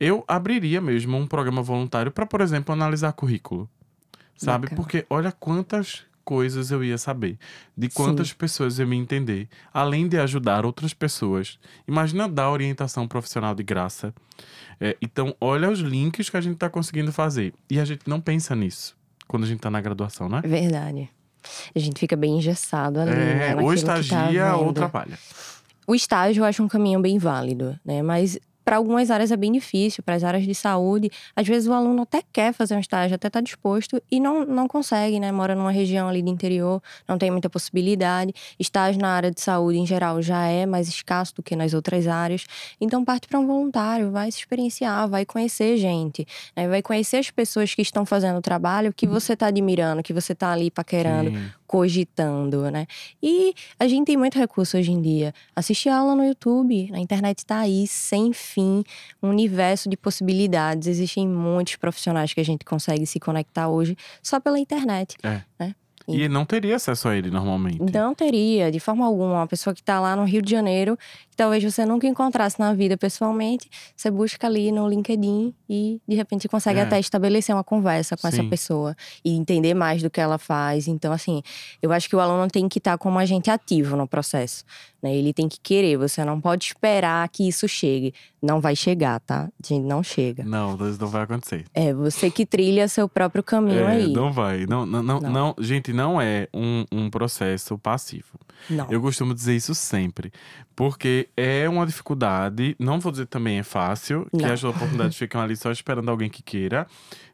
[0.00, 3.68] Eu abriria mesmo um programa voluntário para, por exemplo, analisar currículo.
[4.36, 4.64] Sabe?
[4.66, 4.76] Bacana.
[4.76, 7.38] Porque olha quantas coisas eu ia saber,
[7.76, 11.58] de quantas pessoas eu ia me entender, além de ajudar outras pessoas.
[11.86, 14.14] Imagina dar orientação profissional de graça.
[14.80, 17.52] É, então, olha os links que a gente está conseguindo fazer.
[17.70, 18.96] E a gente não pensa nisso
[19.28, 20.40] quando a gente está na graduação, né?
[20.44, 21.10] Verdade.
[21.74, 24.74] A gente fica bem engessado ali, né, É, naquilo ou tá estagia ou vendo.
[24.74, 25.18] trabalha.
[25.86, 28.02] O estágio eu acho um caminho bem válido, né?
[28.02, 31.72] Mas para algumas áreas é bem difícil, para as áreas de saúde, às vezes o
[31.72, 35.30] aluno até quer fazer um estágio, até está disposto e não, não consegue, né?
[35.30, 38.32] Mora numa região ali do interior, não tem muita possibilidade.
[38.58, 42.06] Estágio na área de saúde, em geral, já é mais escasso do que nas outras
[42.06, 42.46] áreas.
[42.80, 46.68] Então, parte para um voluntário, vai se experienciar, vai conhecer gente, né?
[46.68, 50.32] vai conhecer as pessoas que estão fazendo o trabalho que você está admirando, que você
[50.32, 51.50] está ali paquerando Sim.
[51.74, 52.86] Cogitando, né?
[53.20, 55.34] E a gente tem muito recurso hoje em dia.
[55.56, 58.84] Assistir aula no YouTube, a internet tá aí sem fim,
[59.20, 60.86] um universo de possibilidades.
[60.86, 65.16] Existem muitos profissionais que a gente consegue se conectar hoje só pela internet.
[65.24, 65.42] É.
[65.58, 65.74] Né?
[66.06, 67.80] E não teria acesso a ele normalmente.
[67.92, 70.98] Não teria, de forma alguma, uma pessoa que está lá no Rio de Janeiro,
[71.30, 76.14] que talvez você nunca encontrasse na vida pessoalmente, você busca ali no LinkedIn e de
[76.14, 76.82] repente consegue É.
[76.82, 78.48] até estabelecer uma conversa com essa Sim.
[78.50, 80.86] pessoa e entender mais do que ela faz.
[80.88, 81.42] Então, assim,
[81.82, 84.62] eu acho que o aluno tem que estar como agente ativo no processo.
[85.02, 85.14] Né?
[85.16, 88.12] Ele tem que querer, você não pode esperar que isso chegue.
[88.42, 89.48] Não vai chegar, tá?
[89.66, 90.44] Gente, não chega.
[90.44, 91.64] Não, isso não vai acontecer.
[91.74, 94.12] É você que trilha seu próprio caminho É, aí.
[94.12, 94.66] não vai.
[94.66, 95.30] Não, não, não, Não.
[95.30, 98.38] não- gente, não é um, um processo passivo.
[98.68, 98.90] Não.
[98.90, 100.32] Eu costumo dizer isso sempre.
[100.76, 104.52] Porque é uma dificuldade, não vou dizer também é fácil, que Não.
[104.52, 106.86] as oportunidades ficam ali só esperando alguém que queira,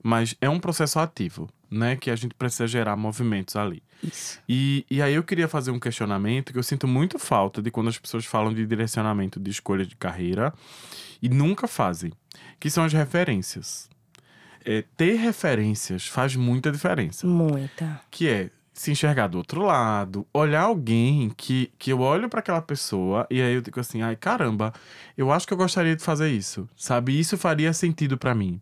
[0.02, 1.96] mas é um processo ativo, né?
[1.96, 3.82] Que a gente precisa gerar movimentos ali.
[4.02, 4.38] Isso.
[4.48, 7.88] E, e aí eu queria fazer um questionamento que eu sinto muito falta de quando
[7.88, 10.52] as pessoas falam de direcionamento de escolha de carreira
[11.22, 12.12] e nunca fazem,
[12.58, 13.88] que são as referências.
[14.64, 18.00] É, ter referências faz muita diferença Muita.
[18.10, 22.62] que é se enxergar do outro lado, olhar alguém que, que eu olho para aquela
[22.62, 24.72] pessoa e aí eu digo assim, ai caramba,
[25.18, 27.18] eu acho que eu gostaria de fazer isso, sabe?
[27.18, 28.58] Isso faria sentido para mim.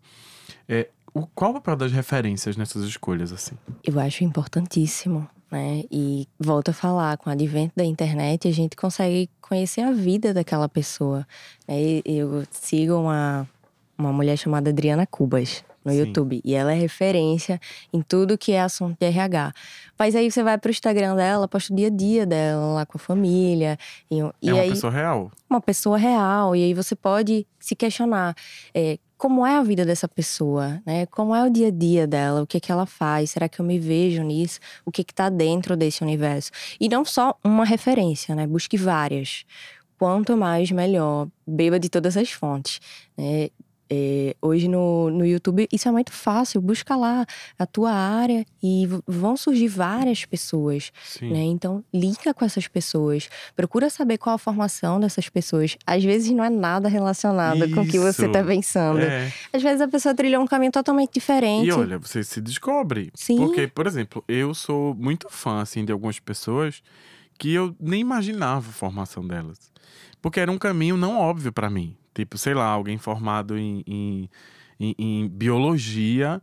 [0.68, 3.56] É, o, qual o papel das referências nessas escolhas assim?
[3.84, 5.84] Eu acho importantíssimo, né?
[5.88, 10.34] E volto a falar, com o advento da internet, a gente consegue conhecer a vida
[10.34, 11.26] daquela pessoa.
[11.66, 12.02] né?
[12.04, 13.48] Eu sigo uma,
[13.96, 15.98] uma mulher chamada Adriana Cubas no Sim.
[15.98, 16.40] YouTube.
[16.44, 17.60] E ela é referência
[17.92, 19.52] em tudo que é assunto de RH.
[19.98, 22.98] Mas aí você vai pro Instagram dela, posta o dia a dia dela lá com
[22.98, 23.78] a família.
[24.10, 25.32] E, e é uma aí, pessoa real.
[25.48, 26.54] uma pessoa real.
[26.54, 28.34] E aí você pode se questionar
[28.74, 31.04] é, como é a vida dessa pessoa, né?
[31.06, 33.64] Como é o dia a dia dela, o que que ela faz, será que eu
[33.64, 34.60] me vejo nisso?
[34.86, 36.52] O que que tá dentro desse universo?
[36.80, 38.46] E não só uma referência, né?
[38.46, 39.44] Busque várias.
[39.98, 41.26] Quanto mais, melhor.
[41.44, 42.80] Beba de todas as fontes.
[43.16, 43.50] né?
[43.90, 46.60] É, hoje no, no YouTube isso é muito fácil.
[46.60, 47.24] Busca lá
[47.58, 50.92] a tua área e vão surgir várias pessoas.
[51.22, 51.42] Né?
[51.44, 53.28] Então, liga com essas pessoas.
[53.56, 55.76] Procura saber qual a formação dessas pessoas.
[55.86, 57.74] Às vezes não é nada relacionado isso.
[57.74, 59.00] com o que você está pensando.
[59.00, 59.32] É.
[59.52, 61.66] Às vezes a pessoa trilhou um caminho totalmente diferente.
[61.66, 63.10] E olha, você se descobre.
[63.14, 63.38] Sim.
[63.38, 66.82] Porque, por exemplo, eu sou muito fã assim, de algumas pessoas
[67.38, 69.72] que eu nem imaginava a formação delas.
[70.20, 71.96] Porque era um caminho não óbvio para mim.
[72.18, 74.30] Tipo, sei lá, alguém formado em, em,
[74.80, 76.42] em, em biologia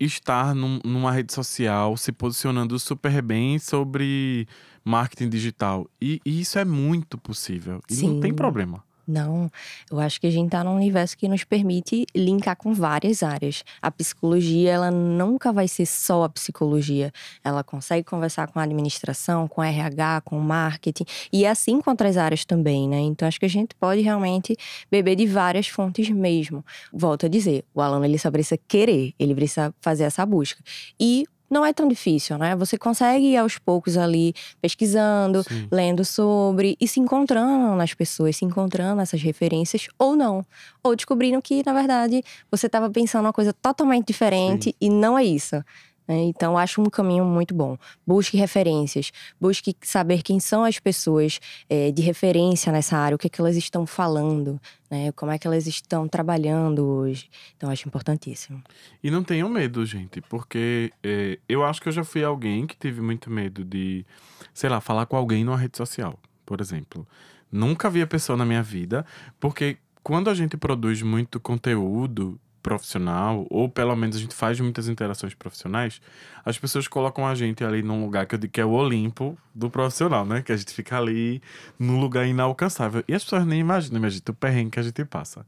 [0.00, 4.48] estar num, numa rede social se posicionando super bem sobre
[4.82, 5.86] marketing digital.
[6.00, 7.82] E, e isso é muito possível.
[7.90, 8.08] E Sim.
[8.08, 8.82] não tem problema.
[9.12, 9.50] Não,
[9.90, 13.62] eu acho que a gente está num universo que nos permite linkar com várias áreas.
[13.80, 17.12] A psicologia, ela nunca vai ser só a psicologia.
[17.44, 21.90] Ela consegue conversar com a administração, com a RH, com o marketing e assim com
[21.90, 23.00] outras áreas também, né?
[23.00, 24.56] Então acho que a gente pode realmente
[24.90, 26.64] beber de várias fontes mesmo.
[26.90, 30.62] Volto a dizer, o aluno ele só precisa querer, ele precisa fazer essa busca.
[30.98, 32.56] E não é tão difícil, né?
[32.56, 35.68] Você consegue ir aos poucos ali pesquisando, Sim.
[35.70, 40.46] lendo sobre e se encontrando nas pessoas, se encontrando nessas referências ou não.
[40.82, 44.74] Ou descobrindo que, na verdade, você estava pensando uma coisa totalmente diferente Sim.
[44.80, 45.62] e não é isso.
[46.06, 46.22] Né?
[46.24, 47.76] Então, acho um caminho muito bom.
[48.06, 53.26] Busque referências, busque saber quem são as pessoas é, de referência nessa área, o que,
[53.26, 54.60] é que elas estão falando,
[54.90, 55.12] né?
[55.12, 57.28] como é que elas estão trabalhando hoje.
[57.56, 58.62] Então, acho importantíssimo.
[59.02, 62.76] E não tenham medo, gente, porque é, eu acho que eu já fui alguém que
[62.76, 64.04] teve muito medo de,
[64.52, 67.06] sei lá, falar com alguém numa rede social, por exemplo.
[67.50, 69.04] Nunca vi a pessoa na minha vida,
[69.38, 74.88] porque quando a gente produz muito conteúdo profissional, ou pelo menos a gente faz muitas
[74.88, 76.00] interações profissionais,
[76.44, 79.36] as pessoas colocam a gente ali num lugar que eu digo que é o Olimpo
[79.54, 80.42] do profissional, né?
[80.42, 81.42] Que a gente fica ali
[81.78, 83.04] num lugar inalcançável.
[83.06, 85.44] E as pessoas nem imaginam, mas o perrengue que a gente passa.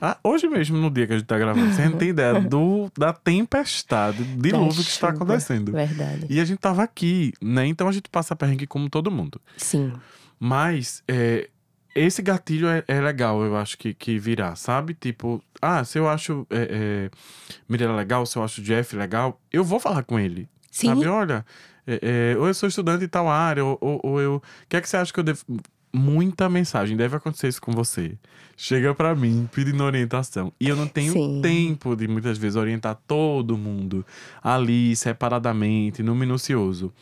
[0.00, 2.90] Ah, hoje mesmo, no dia que a gente tá gravando, você não tem ideia do,
[2.96, 5.72] da tempestade, de luz que está acontecendo.
[5.72, 6.26] Verdade.
[6.30, 7.66] E a gente tava aqui, né?
[7.66, 9.40] Então a gente passa perrengue como todo mundo.
[9.56, 9.92] Sim.
[10.38, 11.48] Mas é,
[12.00, 14.94] esse gatilho é, é, legal, eu acho que, que virar, sabe?
[14.94, 17.10] Tipo, ah, se eu acho é, é,
[17.68, 20.48] Mirella legal, se eu acho Jeff legal, eu vou falar com ele.
[20.70, 20.88] Sim.
[20.88, 21.44] Sabe, olha,
[21.86, 24.36] é, é, ou eu sou estudante de tal área, ou, ou, ou eu.
[24.36, 25.40] O que é que você acha que eu devo.
[25.90, 28.12] Muita mensagem, deve acontecer isso com você.
[28.54, 30.52] Chega para mim pedindo orientação.
[30.60, 31.40] E eu não tenho Sim.
[31.40, 34.04] tempo de muitas vezes orientar todo mundo
[34.42, 36.92] ali, separadamente, no minucioso.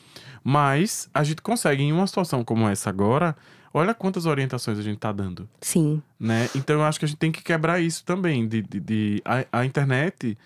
[0.44, 3.36] Mas a gente consegue, em uma situação como essa agora,
[3.76, 5.46] Olha quantas orientações a gente tá dando.
[5.60, 6.00] Sim.
[6.18, 6.48] Né?
[6.54, 8.48] Então eu acho que a gente tem que quebrar isso também.
[8.48, 10.38] De, de, de a, a internet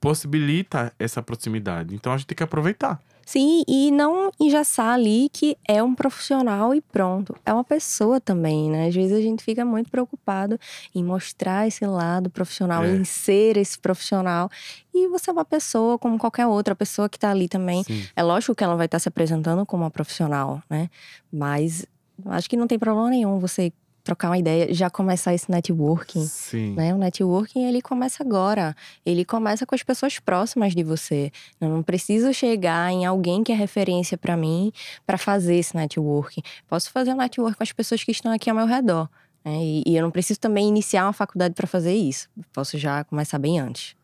[0.00, 1.94] possibilita essa proximidade.
[1.94, 3.00] Então a gente tem que aproveitar.
[3.24, 7.36] Sim, e não engessar ali que é um profissional e pronto.
[7.46, 8.88] É uma pessoa também, né?
[8.88, 10.58] Às vezes a gente fica muito preocupado
[10.92, 12.90] em mostrar esse lado profissional, é.
[12.90, 14.50] em ser esse profissional.
[14.92, 17.84] E você é uma pessoa como qualquer outra pessoa que tá ali também.
[17.84, 18.04] Sim.
[18.16, 20.90] É lógico que ela vai estar tá se apresentando como uma profissional, né?
[21.32, 21.86] Mas
[22.26, 23.72] Acho que não tem problema nenhum você
[24.04, 26.26] trocar uma ideia, já começar esse networking.
[26.26, 26.74] Sim.
[26.74, 26.94] Né?
[26.94, 28.76] O networking, ele começa agora.
[29.04, 31.32] Ele começa com as pessoas próximas de você.
[31.58, 34.70] Eu não preciso chegar em alguém que é referência para mim
[35.06, 36.42] para fazer esse networking.
[36.68, 39.08] Posso fazer um networking com as pessoas que estão aqui ao meu redor.
[39.42, 39.56] Né?
[39.62, 42.28] E, e eu não preciso também iniciar uma faculdade para fazer isso.
[42.52, 43.96] Posso já começar bem antes.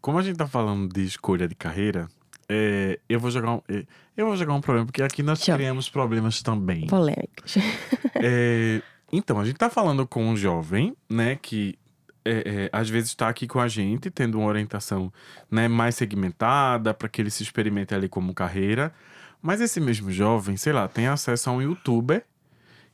[0.00, 2.06] Como a gente está falando de escolha de carreira,
[2.48, 3.84] é, eu vou jogar um, é,
[4.16, 5.56] eu vou jogar um problema, porque aqui nós Tchau.
[5.56, 6.86] criamos problemas também.
[6.86, 7.56] Polêmicos.
[8.20, 8.82] É,
[9.12, 11.78] então, a gente tá falando com um jovem, né, que
[12.24, 15.12] é, é, às vezes está aqui com a gente, tendo uma orientação
[15.48, 18.92] né, mais segmentada, para que ele se experimente ali como carreira.
[19.40, 22.24] Mas esse mesmo jovem, sei lá, tem acesso a um youtuber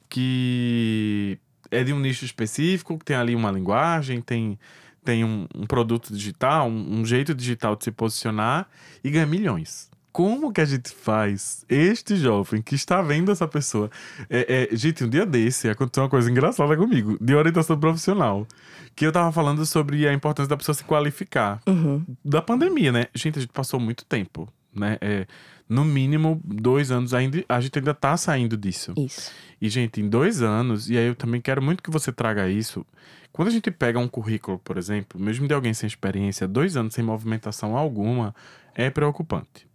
[0.08, 1.38] que
[1.70, 4.58] é de um nicho específico, que tem ali uma linguagem, tem
[5.04, 8.66] tem um, um produto digital, um, um, jeito digital de se posicionar
[9.02, 9.90] e ganha milhões.
[10.10, 13.90] Como que a gente faz este jovem que está vendo essa pessoa?
[14.30, 18.46] É, é, gente, um dia desse aconteceu uma coisa engraçada comigo, de orientação profissional.
[18.94, 21.60] Que eu tava falando sobre a importância da pessoa se qualificar.
[21.66, 22.04] Uhum.
[22.24, 23.06] Da pandemia, né?
[23.12, 24.98] Gente, a gente passou muito tempo, né?
[25.00, 25.26] É,
[25.68, 27.44] no mínimo dois anos ainda.
[27.48, 28.92] A gente ainda tá saindo disso.
[28.96, 29.32] Isso.
[29.60, 32.84] E, gente, em dois anos, e aí eu também quero muito que você traga isso.
[33.32, 36.94] Quando a gente pega um currículo, por exemplo, mesmo de alguém sem experiência, dois anos
[36.94, 38.34] sem movimentação alguma,
[38.74, 39.66] é preocupante.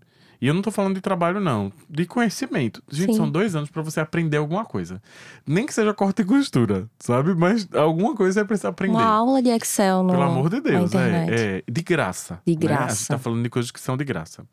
[0.41, 1.71] E eu não tô falando de trabalho, não.
[1.89, 2.81] De conhecimento.
[2.89, 3.17] Gente, Sim.
[3.17, 5.01] são dois anos para você aprender alguma coisa.
[5.45, 7.35] Nem que seja corte e costura, sabe?
[7.35, 8.93] Mas alguma coisa você precisa aprender.
[8.93, 12.41] Uma aula de Excel no Pelo amor de Deus, é, é, De graça.
[12.45, 12.79] De graça.
[12.79, 12.85] Né?
[12.85, 14.45] A gente tá falando de coisas que são de graça.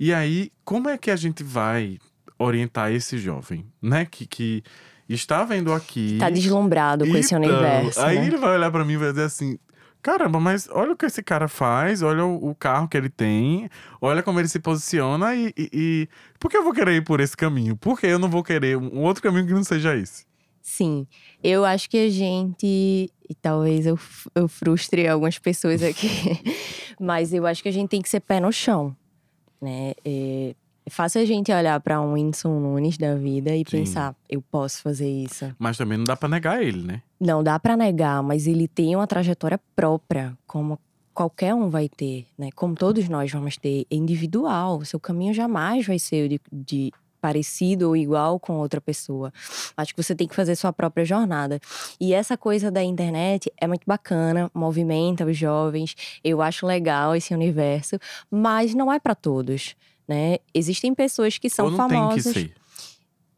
[0.00, 1.98] E aí, como é que a gente vai
[2.38, 4.06] orientar esse jovem, né?
[4.06, 4.62] Que, que
[5.08, 6.16] está vendo aqui.
[6.18, 8.00] Tá deslumbrado com esse então, universo.
[8.00, 8.26] Aí né?
[8.26, 9.58] ele vai olhar para mim e vai dizer assim:
[10.06, 13.68] caramba, mas olha o que esse cara faz, olha o, o carro que ele tem,
[14.00, 17.18] olha como ele se posiciona e, e, e, Por que eu vou querer ir por
[17.18, 17.76] esse caminho?
[17.76, 20.24] Por que eu não vou querer um outro caminho que não seja esse?
[20.62, 21.08] Sim,
[21.42, 23.10] eu acho que a gente.
[23.28, 23.98] E talvez eu,
[24.32, 26.08] eu frustre algumas pessoas aqui,
[27.00, 28.96] mas eu acho que a gente tem que ser pé no chão,
[29.60, 29.92] né?
[30.04, 30.54] É,
[30.86, 33.78] é fácil a gente olhar para um Whindersson Nunes da vida e Sim.
[33.78, 35.52] pensar, eu posso fazer isso.
[35.58, 37.02] Mas também não dá para negar ele, né?
[37.18, 40.78] Não dá para negar, mas ele tem uma trajetória própria, como
[41.14, 42.50] qualquer um vai ter, né?
[42.54, 44.84] Como todos nós vamos ter, individual.
[44.84, 49.32] Seu caminho jamais vai ser de, de parecido ou igual com outra pessoa.
[49.76, 51.58] Acho que você tem que fazer sua própria jornada.
[51.98, 55.96] E essa coisa da internet é muito bacana, movimenta os jovens.
[56.22, 57.98] Eu acho legal esse universo,
[58.30, 59.74] mas não é para todos
[60.06, 60.38] né?
[60.54, 62.24] Existem pessoas que são Ou não famosas.
[62.24, 62.54] Tem que ser.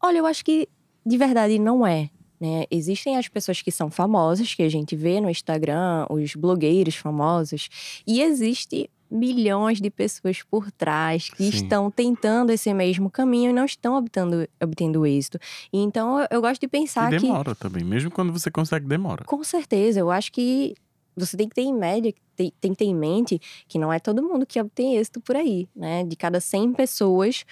[0.01, 0.67] Olha, eu acho que
[1.05, 2.09] de verdade não é.
[2.39, 2.65] Né?
[2.71, 7.69] Existem as pessoas que são famosas, que a gente vê no Instagram, os blogueiros famosos,
[8.07, 11.49] e existe milhões de pessoas por trás que Sim.
[11.49, 15.39] estão tentando esse mesmo caminho e não estão obtendo, obtendo êxito.
[15.73, 17.27] Então eu gosto de pensar demora que.
[17.27, 19.23] Demora também, mesmo quando você consegue, demora.
[19.25, 20.75] Com certeza, eu acho que
[21.15, 23.99] você tem que ter em média, tem, tem que ter em mente que não é
[23.99, 26.03] todo mundo que obtém êxito por aí, né?
[26.03, 27.43] De cada 100 pessoas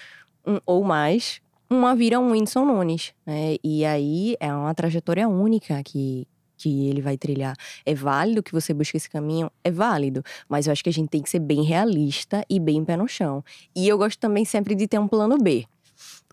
[0.45, 3.56] um, ou mais, uma vira um Whindersson Nunes, né?
[3.63, 6.27] E aí é uma trajetória única que,
[6.58, 7.56] que ele vai trilhar.
[7.86, 9.51] É válido que você busque esse caminho?
[9.63, 10.23] É válido.
[10.47, 13.08] Mas eu acho que a gente tem que ser bem realista e bem pé no
[13.08, 13.43] chão.
[13.75, 15.65] E eu gosto também sempre de ter um plano B.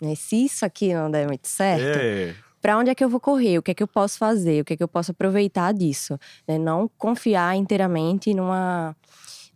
[0.01, 0.15] Né?
[0.15, 3.59] Se isso aqui não der muito certo, é para onde é que eu vou correr,
[3.59, 6.17] o que é que eu posso fazer, o que é que eu posso aproveitar disso.
[6.47, 6.57] Né?
[6.57, 8.95] Não confiar inteiramente numa.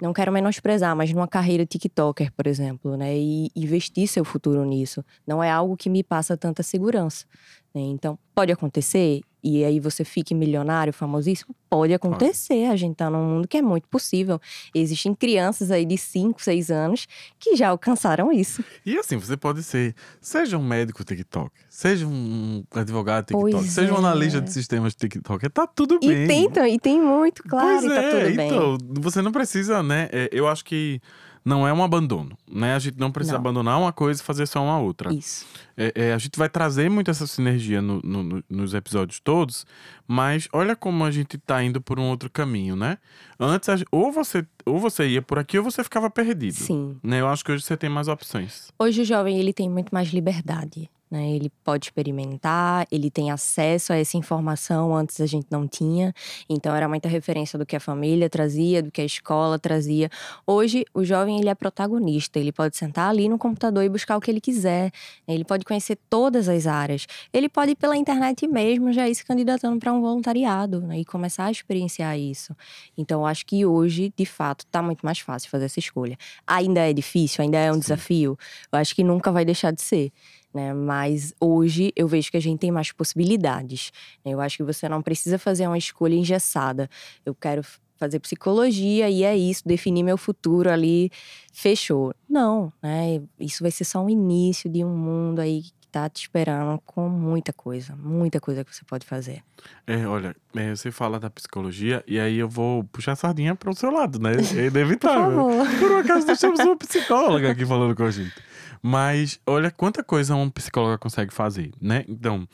[0.01, 3.17] Não quero menosprezar, mas numa carreira TikToker, por exemplo, né?
[3.17, 5.03] E investir seu futuro nisso.
[5.27, 7.25] Não é algo que me passa tanta segurança.
[7.73, 7.81] Né?
[7.81, 11.55] Então, pode acontecer e aí você fique milionário, famosíssimo?
[11.69, 12.65] Pode acontecer.
[12.65, 14.39] A gente tá num mundo que é muito possível.
[14.73, 18.63] Existem crianças aí de 5, 6 anos que já alcançaram isso.
[18.85, 23.91] E assim, você pode ser, seja um médico TikTok, seja um advogado TikTok, pois seja
[23.91, 23.93] é.
[23.93, 26.23] um analista de sistemas TikTok, tá tudo bem.
[26.23, 28.47] E tem, e tem muito, claro, pois tá é, tudo bem.
[28.47, 30.09] Então, você não precisa, né?
[30.11, 30.99] É, eu acho que
[31.43, 32.75] não é um abandono, né?
[32.75, 33.41] A gente não precisa não.
[33.41, 35.13] abandonar uma coisa e fazer só uma outra.
[35.13, 35.45] Isso.
[35.75, 39.65] É, é, a gente vai trazer muito essa sinergia no, no, nos episódios todos,
[40.07, 42.97] mas olha como a gente tá indo por um outro caminho, né?
[43.39, 46.55] Antes, ou você, ou você ia por aqui ou você ficava perdido.
[46.55, 46.97] Sim.
[47.01, 47.21] Né?
[47.21, 48.71] Eu acho que hoje você tem mais opções.
[48.77, 50.89] Hoje o jovem, ele tem muito mais liberdade.
[51.09, 51.31] Né?
[51.31, 56.13] Ele pode experimentar, ele tem acesso a essa informação antes a gente não tinha.
[56.47, 60.09] Então era muita referência do que a família trazia, do que a escola trazia.
[60.45, 64.21] Hoje o jovem ele é protagonista, ele pode sentar ali no computador e buscar o
[64.21, 64.91] que ele quiser.
[65.27, 65.33] Né?
[65.33, 67.07] Ele pode conhecer todas as áreas.
[67.33, 70.99] Ele pode ir pela internet mesmo já ir se candidatando para um voluntariado né?
[70.99, 72.55] e começar a experienciar isso.
[72.95, 76.17] Então acho que hoje, de fato, está muito mais fácil fazer essa escolha.
[76.45, 77.79] Ainda é difícil, ainda é um Sim.
[77.79, 78.37] desafio.
[78.71, 80.11] Eu acho que nunca vai deixar de ser
[80.53, 80.73] né?
[80.73, 83.91] Mas hoje eu vejo que a gente tem mais possibilidades.
[84.25, 84.33] Né?
[84.33, 86.89] Eu acho que você não precisa fazer uma escolha engessada.
[87.25, 87.63] Eu quero
[87.99, 91.11] fazer psicologia e é isso, definir meu futuro ali,
[91.51, 92.13] fechou.
[92.29, 93.21] Não, né?
[93.37, 97.09] Isso vai ser só um início de um mundo aí que tá te esperando com
[97.09, 99.43] muita coisa, muita coisa que você pode fazer.
[99.85, 103.69] É, olha, é, você fala da psicologia e aí eu vou puxar a sardinha para
[103.69, 104.31] o seu lado, né?
[104.55, 105.35] É inevitável.
[105.43, 105.79] Por, favor.
[105.79, 108.48] Por um acaso nós temos uma psicóloga aqui falando com a gente.
[108.81, 112.05] Mas olha quanta coisa um psicólogo consegue fazer, né?
[112.07, 112.47] Então,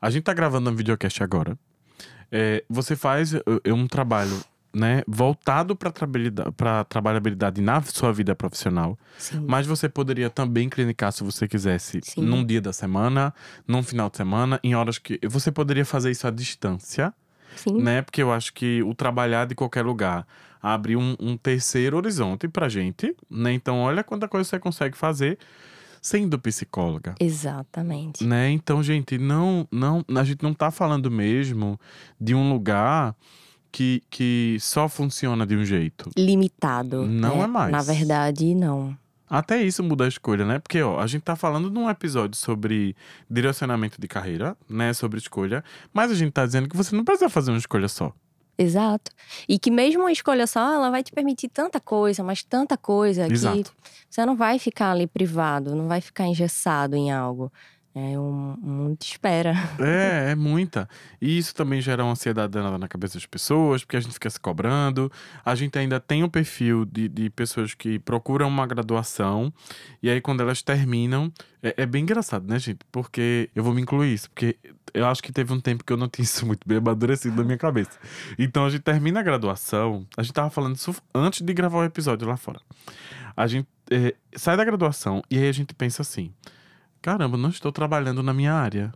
[0.00, 1.58] a gente tá gravando um videocast agora.
[2.30, 3.34] É, você faz
[3.66, 4.42] um trabalho
[4.74, 6.50] né, voltado para trabalhabilidade,
[6.88, 8.98] trabalhabilidade na sua vida profissional.
[9.18, 9.44] Sim.
[9.46, 12.22] Mas você poderia também clinicar se você quisesse, Sim.
[12.22, 13.34] num dia da semana,
[13.68, 15.20] num final de semana, em horas que.
[15.28, 17.12] Você poderia fazer isso à distância.
[17.54, 17.82] Sim.
[17.82, 18.00] Né?
[18.00, 20.26] Porque eu acho que o trabalhar de qualquer lugar
[20.62, 23.14] abre um, um terceiro horizonte pra gente.
[23.30, 23.52] Né?
[23.52, 25.38] Então, olha quanta coisa você consegue fazer
[26.02, 27.14] sendo psicóloga.
[27.20, 28.24] Exatamente.
[28.24, 28.50] Né?
[28.50, 31.78] Então, gente, não, não, a gente não tá falando mesmo
[32.20, 33.14] de um lugar
[33.70, 36.10] que, que só funciona de um jeito.
[36.18, 37.06] Limitado.
[37.06, 37.72] Não é, é mais.
[37.72, 38.98] Na verdade, não.
[39.30, 40.58] Até isso muda a escolha, né?
[40.58, 42.94] Porque, ó, a gente tá falando num episódio sobre
[43.30, 44.92] direcionamento de carreira, né?
[44.92, 45.64] Sobre escolha.
[45.94, 48.12] Mas a gente tá dizendo que você não precisa fazer uma escolha só.
[48.62, 49.10] Exato.
[49.48, 53.30] E que mesmo uma escolha só, ela vai te permitir tanta coisa, mas tanta coisa
[53.32, 53.72] Exato.
[53.72, 57.52] que você não vai ficar ali privado, não vai ficar engessado em algo.
[57.94, 59.52] É um, muita espera.
[59.78, 60.88] É, é muita.
[61.20, 64.30] E isso também gera uma ansiedade danada na cabeça das pessoas, porque a gente fica
[64.30, 65.12] se cobrando.
[65.44, 69.52] A gente ainda tem um perfil de, de pessoas que procuram uma graduação,
[70.02, 71.30] e aí quando elas terminam,
[71.62, 72.80] é, é bem engraçado, né, gente?
[72.90, 74.56] Porque eu vou me incluir isso, porque
[74.94, 77.44] eu acho que teve um tempo que eu não tinha isso muito bem amadurecido na
[77.44, 77.98] minha cabeça.
[78.38, 81.84] Então a gente termina a graduação, a gente tava falando isso antes de gravar o
[81.84, 82.60] episódio lá fora.
[83.36, 86.32] A gente é, sai da graduação e aí a gente pensa assim
[87.02, 88.92] caramba, não estou trabalhando na minha área.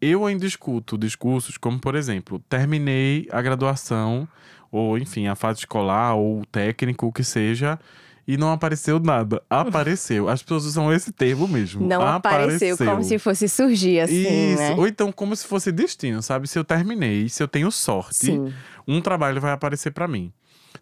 [0.00, 4.28] Eu ainda escuto discursos como, por exemplo, terminei a graduação,
[4.70, 7.78] ou enfim, a fase escolar, ou técnico, o que seja,
[8.26, 9.42] e não apareceu nada.
[9.48, 10.28] Apareceu.
[10.28, 11.84] As pessoas usam esse termo mesmo.
[11.84, 14.52] Não apareceu, apareceu como se fosse surgir assim.
[14.52, 14.62] Isso.
[14.62, 14.74] Né?
[14.76, 16.46] Ou então como se fosse destino, sabe?
[16.46, 18.52] Se eu terminei, se eu tenho sorte, Sim.
[18.86, 20.30] um trabalho vai aparecer para mim.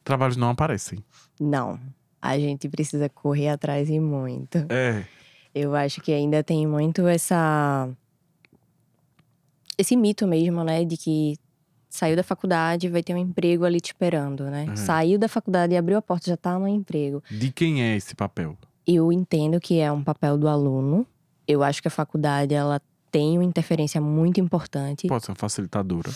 [0.03, 0.99] Trabalhos não aparecem.
[1.41, 1.79] Não.
[2.21, 4.67] A gente precisa correr atrás e muito.
[4.69, 5.05] É.
[5.59, 7.89] Eu acho que ainda tem muito essa.
[9.79, 10.85] Esse mito mesmo, né?
[10.85, 11.39] De que
[11.89, 14.67] saiu da faculdade vai ter um emprego ali te esperando, né?
[14.69, 14.77] Uhum.
[14.77, 17.23] Saiu da faculdade e abriu a porta, já tá no emprego.
[17.31, 18.55] De quem é esse papel?
[18.87, 21.07] Eu entendo que é um papel do aluno.
[21.49, 22.79] Eu acho que a faculdade, ela
[23.11, 25.07] tem uma interferência muito importante.
[25.07, 26.11] Pode ser uma facilitadora.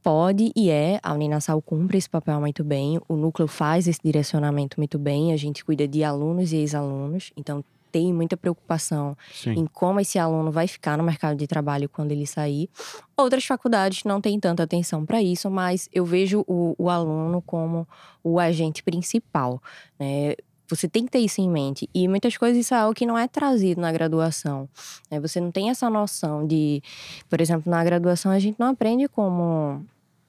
[0.00, 4.78] Pode e é, a Uninasal cumpre esse papel muito bem, o núcleo faz esse direcionamento
[4.78, 7.64] muito bem, a gente cuida de alunos e ex-alunos, então
[7.96, 9.52] tem muita preocupação Sim.
[9.52, 12.68] em como esse aluno vai ficar no mercado de trabalho quando ele sair.
[13.16, 17.88] Outras faculdades não têm tanta atenção para isso, mas eu vejo o, o, aluno como
[18.22, 19.62] o agente principal.
[19.98, 20.34] Né?
[20.68, 21.88] Você tem que ter isso em mente.
[21.94, 24.68] E muitas coisas isso é algo que não é trazido na graduação.
[25.10, 25.18] Né?
[25.18, 26.82] Você não tem essa noção de.
[27.30, 29.82] Por exemplo, na graduação a gente não aprende como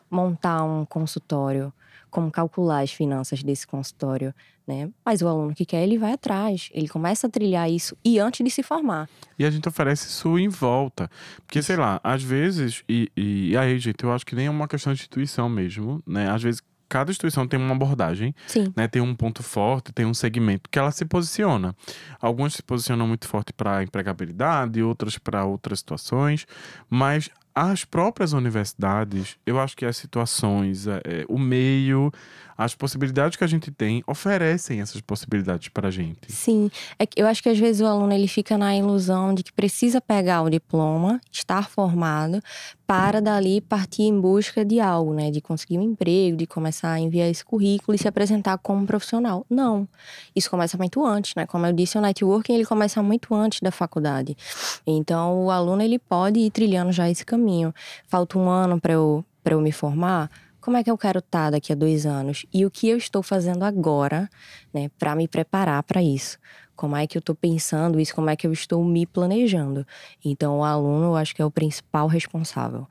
[0.10, 1.74] montar um consultório
[2.10, 4.34] como calcular as finanças desse consultório,
[4.68, 4.90] né?
[5.06, 8.44] Mas o aluno que quer, ele vai atrás, ele começa a trilhar isso e antes
[8.44, 9.10] de se formar.
[9.40, 11.10] E a gente oferece isso em volta.
[11.46, 14.68] Porque, sei lá, às vezes, e, e, aí, gente, eu acho que nem é uma
[14.68, 16.30] questão de instituição mesmo, né?
[16.30, 18.72] Às vezes cada instituição tem uma abordagem, Sim.
[18.76, 18.88] né?
[18.88, 21.76] Tem um ponto forte, tem um segmento que ela se posiciona.
[22.20, 26.46] Alguns se posicionam muito forte para empregabilidade, outras para outras situações,
[26.90, 27.30] mas
[27.60, 32.12] as próprias universidades, eu acho que as situações, é, é o meio,
[32.58, 36.32] as possibilidades que a gente tem oferecem essas possibilidades para a gente.
[36.32, 39.54] Sim, é eu acho que às vezes o aluno ele fica na ilusão de que
[39.54, 42.42] precisa pegar o diploma, estar formado,
[42.88, 45.30] para dali partir em busca de algo, né?
[45.30, 49.46] De conseguir um emprego, de começar a enviar esse currículo e se apresentar como profissional.
[49.50, 49.88] Não,
[50.34, 51.46] isso começa muito antes, né?
[51.46, 54.38] Como eu disse, o networking ele começa muito antes da faculdade.
[54.86, 57.74] Então o aluno ele pode ir trilhando já esse caminho.
[58.08, 60.30] Falta um ano para eu para eu me formar
[60.68, 62.98] como é que eu quero estar tá daqui a dois anos e o que eu
[62.98, 64.30] estou fazendo agora,
[64.74, 66.38] né, para me preparar para isso.
[66.76, 68.14] Como é que eu estou pensando isso?
[68.14, 69.88] Como é que eu estou me planejando?
[70.26, 72.86] Então, o aluno, eu acho que é o principal responsável.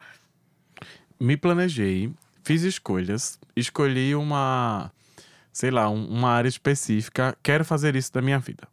[1.20, 2.10] Me planejei,
[2.42, 4.90] fiz escolhas, escolhi uma,
[5.52, 7.36] sei lá, uma área específica.
[7.42, 8.66] Quero fazer isso da minha vida.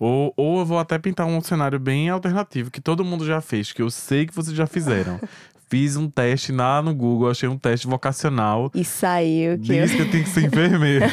[0.00, 3.70] Ou, ou eu vou até pintar um cenário bem alternativo que todo mundo já fez,
[3.70, 5.20] que eu sei que vocês já fizeram.
[5.72, 8.70] Fiz um teste lá no Google, achei um teste vocacional.
[8.74, 9.68] E saiu que.
[9.68, 9.96] Diz eu...
[9.96, 11.06] que eu tenho que ser enfermeiro.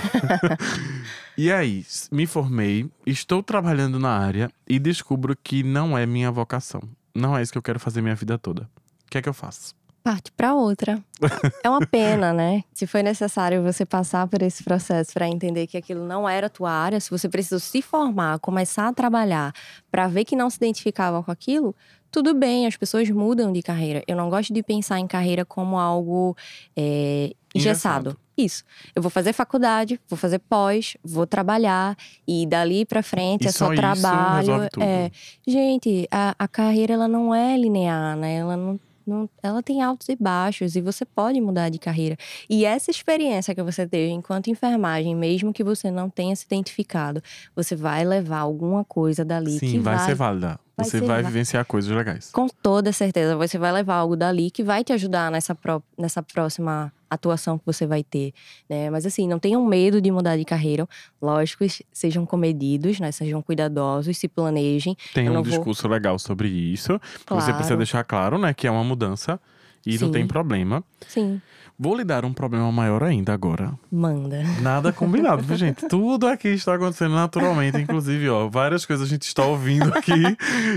[1.38, 6.82] e aí, me formei, estou trabalhando na área e descubro que não é minha vocação.
[7.16, 8.64] Não é isso que eu quero fazer minha vida toda.
[8.64, 9.74] O que é que eu faço?
[10.10, 11.00] parte para outra.
[11.64, 12.64] é uma pena, né?
[12.74, 16.50] Se foi necessário você passar por esse processo para entender que aquilo não era a
[16.50, 19.54] tua área, se você precisou se formar, começar a trabalhar
[19.92, 21.76] para ver que não se identificava com aquilo,
[22.12, 24.04] tudo bem, as pessoas mudam de carreira.
[24.08, 26.36] Eu não gosto de pensar em carreira como algo
[26.76, 28.18] é, engessado.
[28.38, 28.64] Isso.
[28.96, 31.98] Eu vou fazer faculdade, vou fazer pós, vou trabalhar
[32.28, 34.70] e dali para frente e é só, só trabalho.
[34.80, 35.12] É,
[35.46, 38.38] gente, a, a carreira ela não é linear, né?
[38.38, 38.80] Ela não
[39.10, 42.16] não, ela tem altos e baixos e você pode mudar de carreira.
[42.48, 47.22] E essa experiência que você teve enquanto enfermagem, mesmo que você não tenha se identificado,
[47.56, 50.60] você vai levar alguma coisa dali Sim, que vai, vai ser válida.
[50.84, 52.32] Você vai vivenciar coisas legais.
[52.32, 55.58] Com toda certeza, você vai levar algo dali que vai te ajudar nessa,
[55.98, 58.34] nessa próxima atuação que você vai ter,
[58.70, 58.90] né?
[58.90, 60.88] Mas assim, não tenham medo de mudar de carreira.
[61.22, 63.12] Lógico, sejam comedidos, né?
[63.12, 64.96] Sejam cuidadosos, se planejem.
[65.14, 65.44] Tem um vou...
[65.44, 67.00] discurso legal sobre isso.
[67.26, 67.44] Claro.
[67.44, 69.40] Você precisa deixar claro, né, que é uma mudança
[69.86, 70.06] e Sim.
[70.06, 70.84] não tem problema.
[71.08, 71.42] Sim.
[71.82, 73.72] Vou lhe dar um problema maior ainda agora.
[73.90, 74.44] Manda.
[74.62, 75.88] Nada combinado, viu, gente?
[75.90, 77.78] Tudo aqui está acontecendo naturalmente.
[77.78, 80.12] Inclusive, ó, várias coisas a gente está ouvindo aqui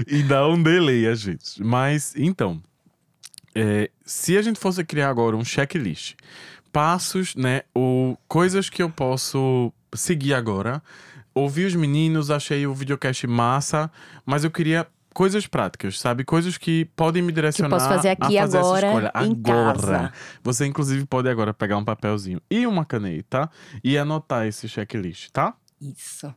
[0.06, 1.60] e dá um delay a gente.
[1.60, 2.62] Mas, então,
[3.52, 6.14] é, se a gente fosse criar agora um checklist,
[6.72, 10.82] passos, né, ou coisas que eu posso seguir agora.
[11.34, 13.90] Ouvi os meninos, achei o videocast massa,
[14.24, 16.24] mas eu queria coisas práticas, sabe?
[16.24, 19.12] Coisas que podem me direcionar posso fazer aqui a fazer agora, essa escolha.
[19.14, 19.78] agora.
[19.78, 20.12] casa.
[20.42, 23.50] Você, inclusive, pode agora pegar um papelzinho e uma caneta
[23.82, 25.54] e anotar esse checklist, tá?
[25.80, 26.32] Isso.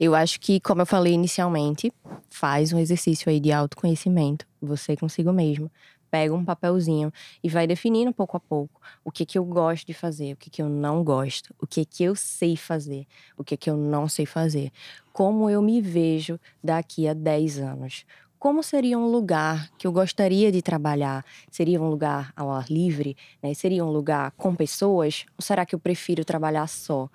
[0.00, 1.92] Eu acho que, como eu falei inicialmente,
[2.30, 5.70] faz um exercício aí de autoconhecimento, você consigo mesmo.
[6.16, 7.12] Pega um papelzinho
[7.44, 10.48] e vai definindo pouco a pouco o que que eu gosto de fazer, o que
[10.48, 13.06] que eu não gosto, o que que eu sei fazer,
[13.36, 14.70] o que que eu não sei fazer.
[15.12, 18.06] Como eu me vejo daqui a 10 anos.
[18.38, 21.22] Como seria um lugar que eu gostaria de trabalhar?
[21.50, 23.14] Seria um lugar ao ar livre?
[23.42, 23.52] né?
[23.52, 25.26] Seria um lugar com pessoas?
[25.38, 27.10] Ou será que eu prefiro trabalhar só?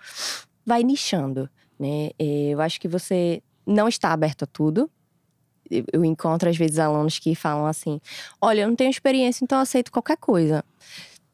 [0.63, 1.49] Vai nichando
[1.79, 2.11] né?
[2.19, 4.91] Eh, Eu acho que você não está aberto a tudo.
[5.93, 7.99] Eu- encontro, às vezes, alunos que falam assim:
[8.41, 10.63] Olha, eu não tenho experiência, então eu aceito qualquer coisa.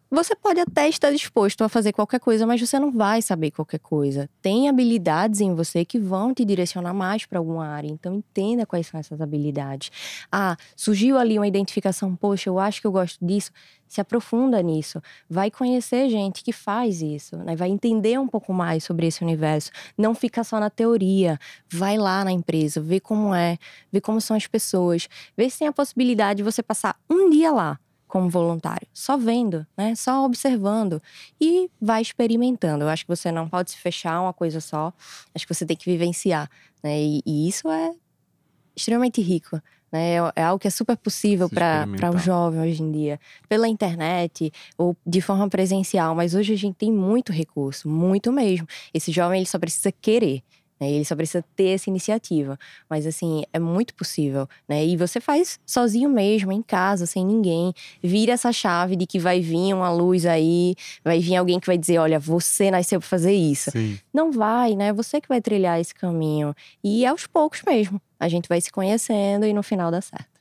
[0.10, 3.80] Você pode até estar disposto a fazer qualquer coisa, mas você não vai saber qualquer
[3.80, 4.30] coisa.
[4.42, 8.88] Tem habilidades em você que vão te direcionar mais para alguma área, então entenda quais
[8.88, 9.92] são essas habilidades.
[10.32, 13.52] Ah, surgiu ali uma identificação, poxa, eu acho que eu gosto disso.
[13.88, 17.56] Se aprofunda nisso, vai conhecer gente que faz isso, né?
[17.56, 19.72] vai entender um pouco mais sobre esse universo.
[19.98, 21.40] Não fica só na teoria,
[21.72, 23.58] vai lá na empresa, vê como é,
[23.92, 27.52] vê como são as pessoas, vê se tem a possibilidade de você passar um dia
[27.52, 29.94] lá como voluntário, só vendo, né?
[29.94, 31.02] Só observando
[31.40, 32.86] e vai experimentando.
[32.86, 34.94] Eu acho que você não pode se fechar uma coisa só.
[35.36, 36.50] Acho que você tem que vivenciar,
[36.82, 36.98] né?
[37.00, 37.94] E, e isso é
[38.76, 39.62] extremamente rico,
[39.92, 40.16] né?
[40.16, 44.52] É, é algo que é super possível para o jovem hoje em dia, pela internet
[44.78, 46.16] ou de forma presencial.
[46.16, 48.68] Mas hoje a gente tem muito recurso, muito mesmo.
[48.94, 50.44] Esse jovem ele só precisa querer.
[50.80, 50.92] Né?
[50.92, 52.58] Ele só precisa ter essa iniciativa.
[52.90, 54.86] Mas, assim, é muito possível, né?
[54.86, 57.74] E você faz sozinho mesmo, em casa, sem ninguém.
[58.02, 61.78] Vira essa chave de que vai vir uma luz aí, vai vir alguém que vai
[61.78, 63.72] dizer: olha, você nasceu pra fazer isso.
[63.72, 64.00] Sim.
[64.14, 64.94] Não vai, né?
[64.94, 66.56] Você que vai trilhar esse caminho.
[66.84, 68.02] E aos poucos mesmo.
[68.20, 70.38] A gente vai se conhecendo e no final dá certo.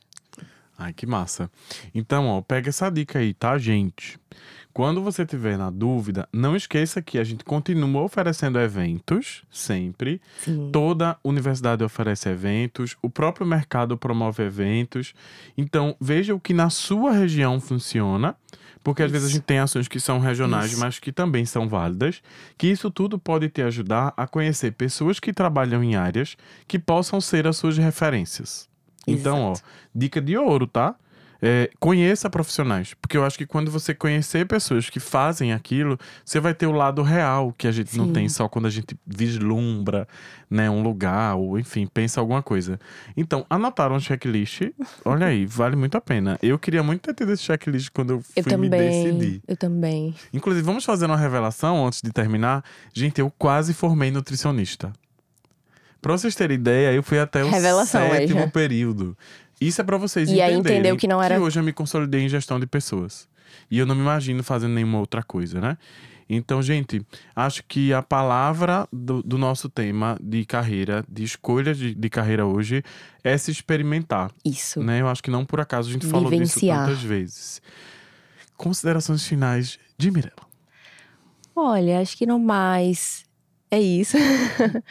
[0.77, 1.49] Ai, que massa.
[1.93, 4.19] Então, ó, pega essa dica aí, tá, gente?
[4.77, 10.21] Quando você tiver na dúvida, não esqueça que a gente continua oferecendo eventos, sempre.
[10.37, 10.69] Sim.
[10.71, 15.15] Toda universidade oferece eventos, o próprio mercado promove eventos.
[15.57, 18.35] Então, veja o que na sua região funciona,
[18.83, 20.79] porque às vezes a gente tem ações que são regionais, Isso.
[20.79, 22.21] mas que também são válidas.
[22.55, 27.19] Que isso tudo pode te ajudar a conhecer pessoas que trabalham em áreas que possam
[27.19, 28.69] ser as suas referências.
[29.07, 29.55] Então, ó,
[29.95, 30.95] dica de ouro, tá?
[31.41, 36.39] É, conheça profissionais, porque eu acho que quando você conhecer pessoas que fazem aquilo, você
[36.39, 38.13] vai ter o lado real que a gente não Sim.
[38.13, 40.07] tem só quando a gente vislumbra,
[40.49, 42.79] né, um lugar ou enfim, pensa alguma coisa.
[43.15, 44.61] Então, anotaram um checklist?
[45.05, 46.39] Olha aí, vale muito a pena.
[46.41, 48.89] Eu queria muito ter tido esse checklist quando eu fui Eu me também.
[48.89, 49.41] decidir.
[49.47, 50.15] Eu também.
[50.33, 52.63] Inclusive, vamos fazer uma revelação antes de terminar.
[52.93, 54.91] Gente, eu quase formei nutricionista.
[56.01, 59.17] Pra vocês terem ideia, eu fui até o Revelação, sétimo período.
[59.59, 62.21] Isso é pra vocês E aí entenderem entendeu que não era- hoje eu me consolidei
[62.21, 63.27] em gestão de pessoas.
[63.71, 65.77] E eu não me imagino fazendo nenhuma outra coisa, né?
[66.29, 67.01] Então, gente,
[67.33, 72.45] acho que a palavra do, do nosso tema de carreira, de escolha de, de carreira
[72.45, 72.83] hoje,
[73.23, 74.29] é se experimentar.
[74.43, 74.81] Isso.
[74.83, 74.99] Né?
[74.99, 76.85] Eu acho que não por acaso a gente falou disso Vivenciar.
[76.85, 77.61] tantas vezes.
[78.57, 80.35] Considerações finais de Mirella.
[81.55, 83.25] Olha, acho que no mais
[83.71, 84.17] é isso.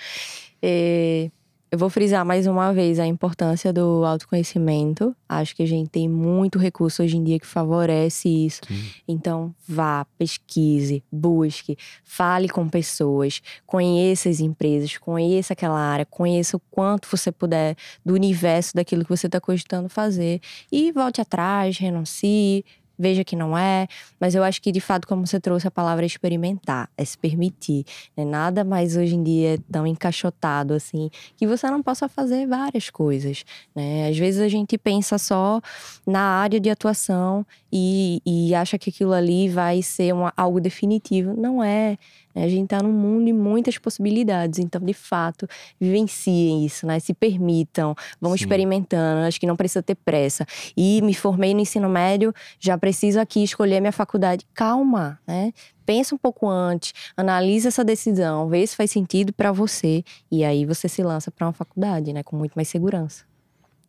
[0.63, 1.31] É,
[1.71, 5.15] eu vou frisar mais uma vez a importância do autoconhecimento.
[5.29, 8.61] Acho que a gente tem muito recurso hoje em dia que favorece isso.
[8.67, 8.89] Sim.
[9.09, 16.61] Então, vá, pesquise, busque, fale com pessoas, conheça as empresas, conheça aquela área, conheça o
[16.71, 20.41] quanto você puder do universo daquilo que você está cogitando fazer.
[20.71, 22.65] E volte atrás, renuncie,
[22.99, 23.87] veja que não é.
[24.21, 27.85] Mas eu acho que, de fato, como você trouxe a palavra experimentar, é se permitir.
[28.17, 28.25] Né?
[28.25, 32.91] Nada mais hoje em dia é tão encaixotado assim que você não possa fazer várias
[32.91, 33.45] coisas.
[33.75, 34.09] Né?
[34.09, 35.61] Às vezes a gente pensa só
[36.07, 41.35] na área de atuação e, e acha que aquilo ali vai ser uma- algo definitivo.
[41.37, 41.97] Não é.
[42.37, 42.45] Né?
[42.45, 44.59] A gente está num mundo de muitas possibilidades.
[44.59, 45.49] Então, de fato,
[45.81, 47.01] vivenciem isso, né?
[47.01, 48.45] Se permitam, vão Sim.
[48.45, 49.27] experimentando.
[49.27, 50.47] Acho que não precisa ter pressa.
[50.77, 54.47] E me formei no ensino médio, já preciso aqui escolher minha faculdade.
[54.53, 55.53] Calma, né?
[55.87, 60.67] Pensa um pouco antes, analisa essa decisão, vê se faz sentido para você e aí
[60.67, 63.25] você se lança para uma faculdade, né, com muito mais segurança.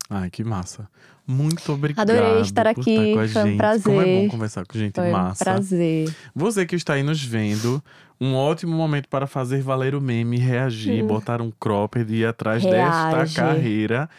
[0.08, 0.88] Ai, que massa.
[1.26, 2.08] Muito obrigado.
[2.08, 3.82] Adorei estar aqui, estar foi um gente.
[3.82, 4.22] Como é prazer.
[4.22, 5.42] bom conversar com gente Foi massa.
[5.42, 6.16] um prazer.
[6.34, 7.84] Você que está aí nos vendo,
[8.20, 12.62] um ótimo momento para fazer valer o meme, reagir, botar um cropped e ir atrás
[12.64, 13.14] Reage.
[13.14, 14.10] desta carreira.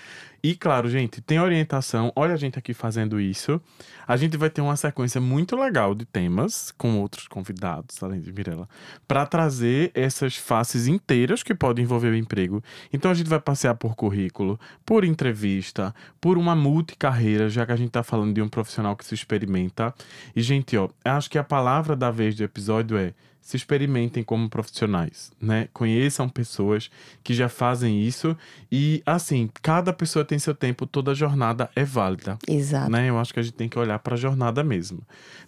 [0.41, 2.13] E claro, gente, tem orientação.
[2.15, 3.61] Olha a gente aqui fazendo isso.
[4.07, 8.31] A gente vai ter uma sequência muito legal de temas com outros convidados, além de
[8.31, 8.67] Mirella,
[9.05, 12.63] para trazer essas faces inteiras que podem envolver o emprego.
[12.91, 17.75] Então a gente vai passear por currículo, por entrevista, por uma multicarreira, já que a
[17.75, 19.93] gente tá falando de um profissional que se experimenta.
[20.33, 23.13] E gente, ó, acho que a palavra da vez do episódio é
[23.49, 25.67] se experimentem como profissionais, né?
[25.73, 26.91] Conheçam pessoas
[27.23, 28.37] que já fazem isso
[28.71, 32.91] e assim, cada pessoa tem seu tempo, toda jornada é válida, Exato.
[32.91, 33.09] né?
[33.09, 34.99] Eu acho que a gente tem que olhar para a jornada mesmo.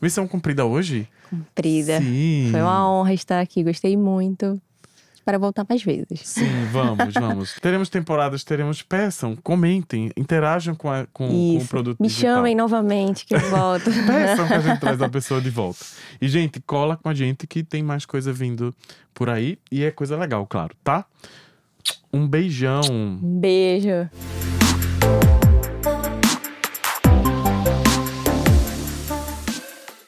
[0.02, 1.08] Missão cumprida hoje?
[1.30, 2.02] Comprida.
[2.02, 2.48] Sim.
[2.50, 4.60] Foi uma honra estar aqui, gostei muito.
[5.22, 6.22] Espero voltar mais vezes.
[6.24, 7.54] Sim, vamos, vamos.
[7.62, 12.38] teremos temporadas, teremos peçam, comentem, interajam com, a, com, com o produto Me digital.
[12.38, 13.86] chamem novamente que eu volto.
[14.08, 15.86] Peçam que a gente traz a pessoa de volta.
[16.20, 18.74] E, gente, cola com a gente que tem mais coisa vindo
[19.14, 19.60] por aí.
[19.72, 21.06] E é coisa legal, claro, tá?
[22.12, 22.82] Um beijão.
[22.92, 24.10] Um beijo.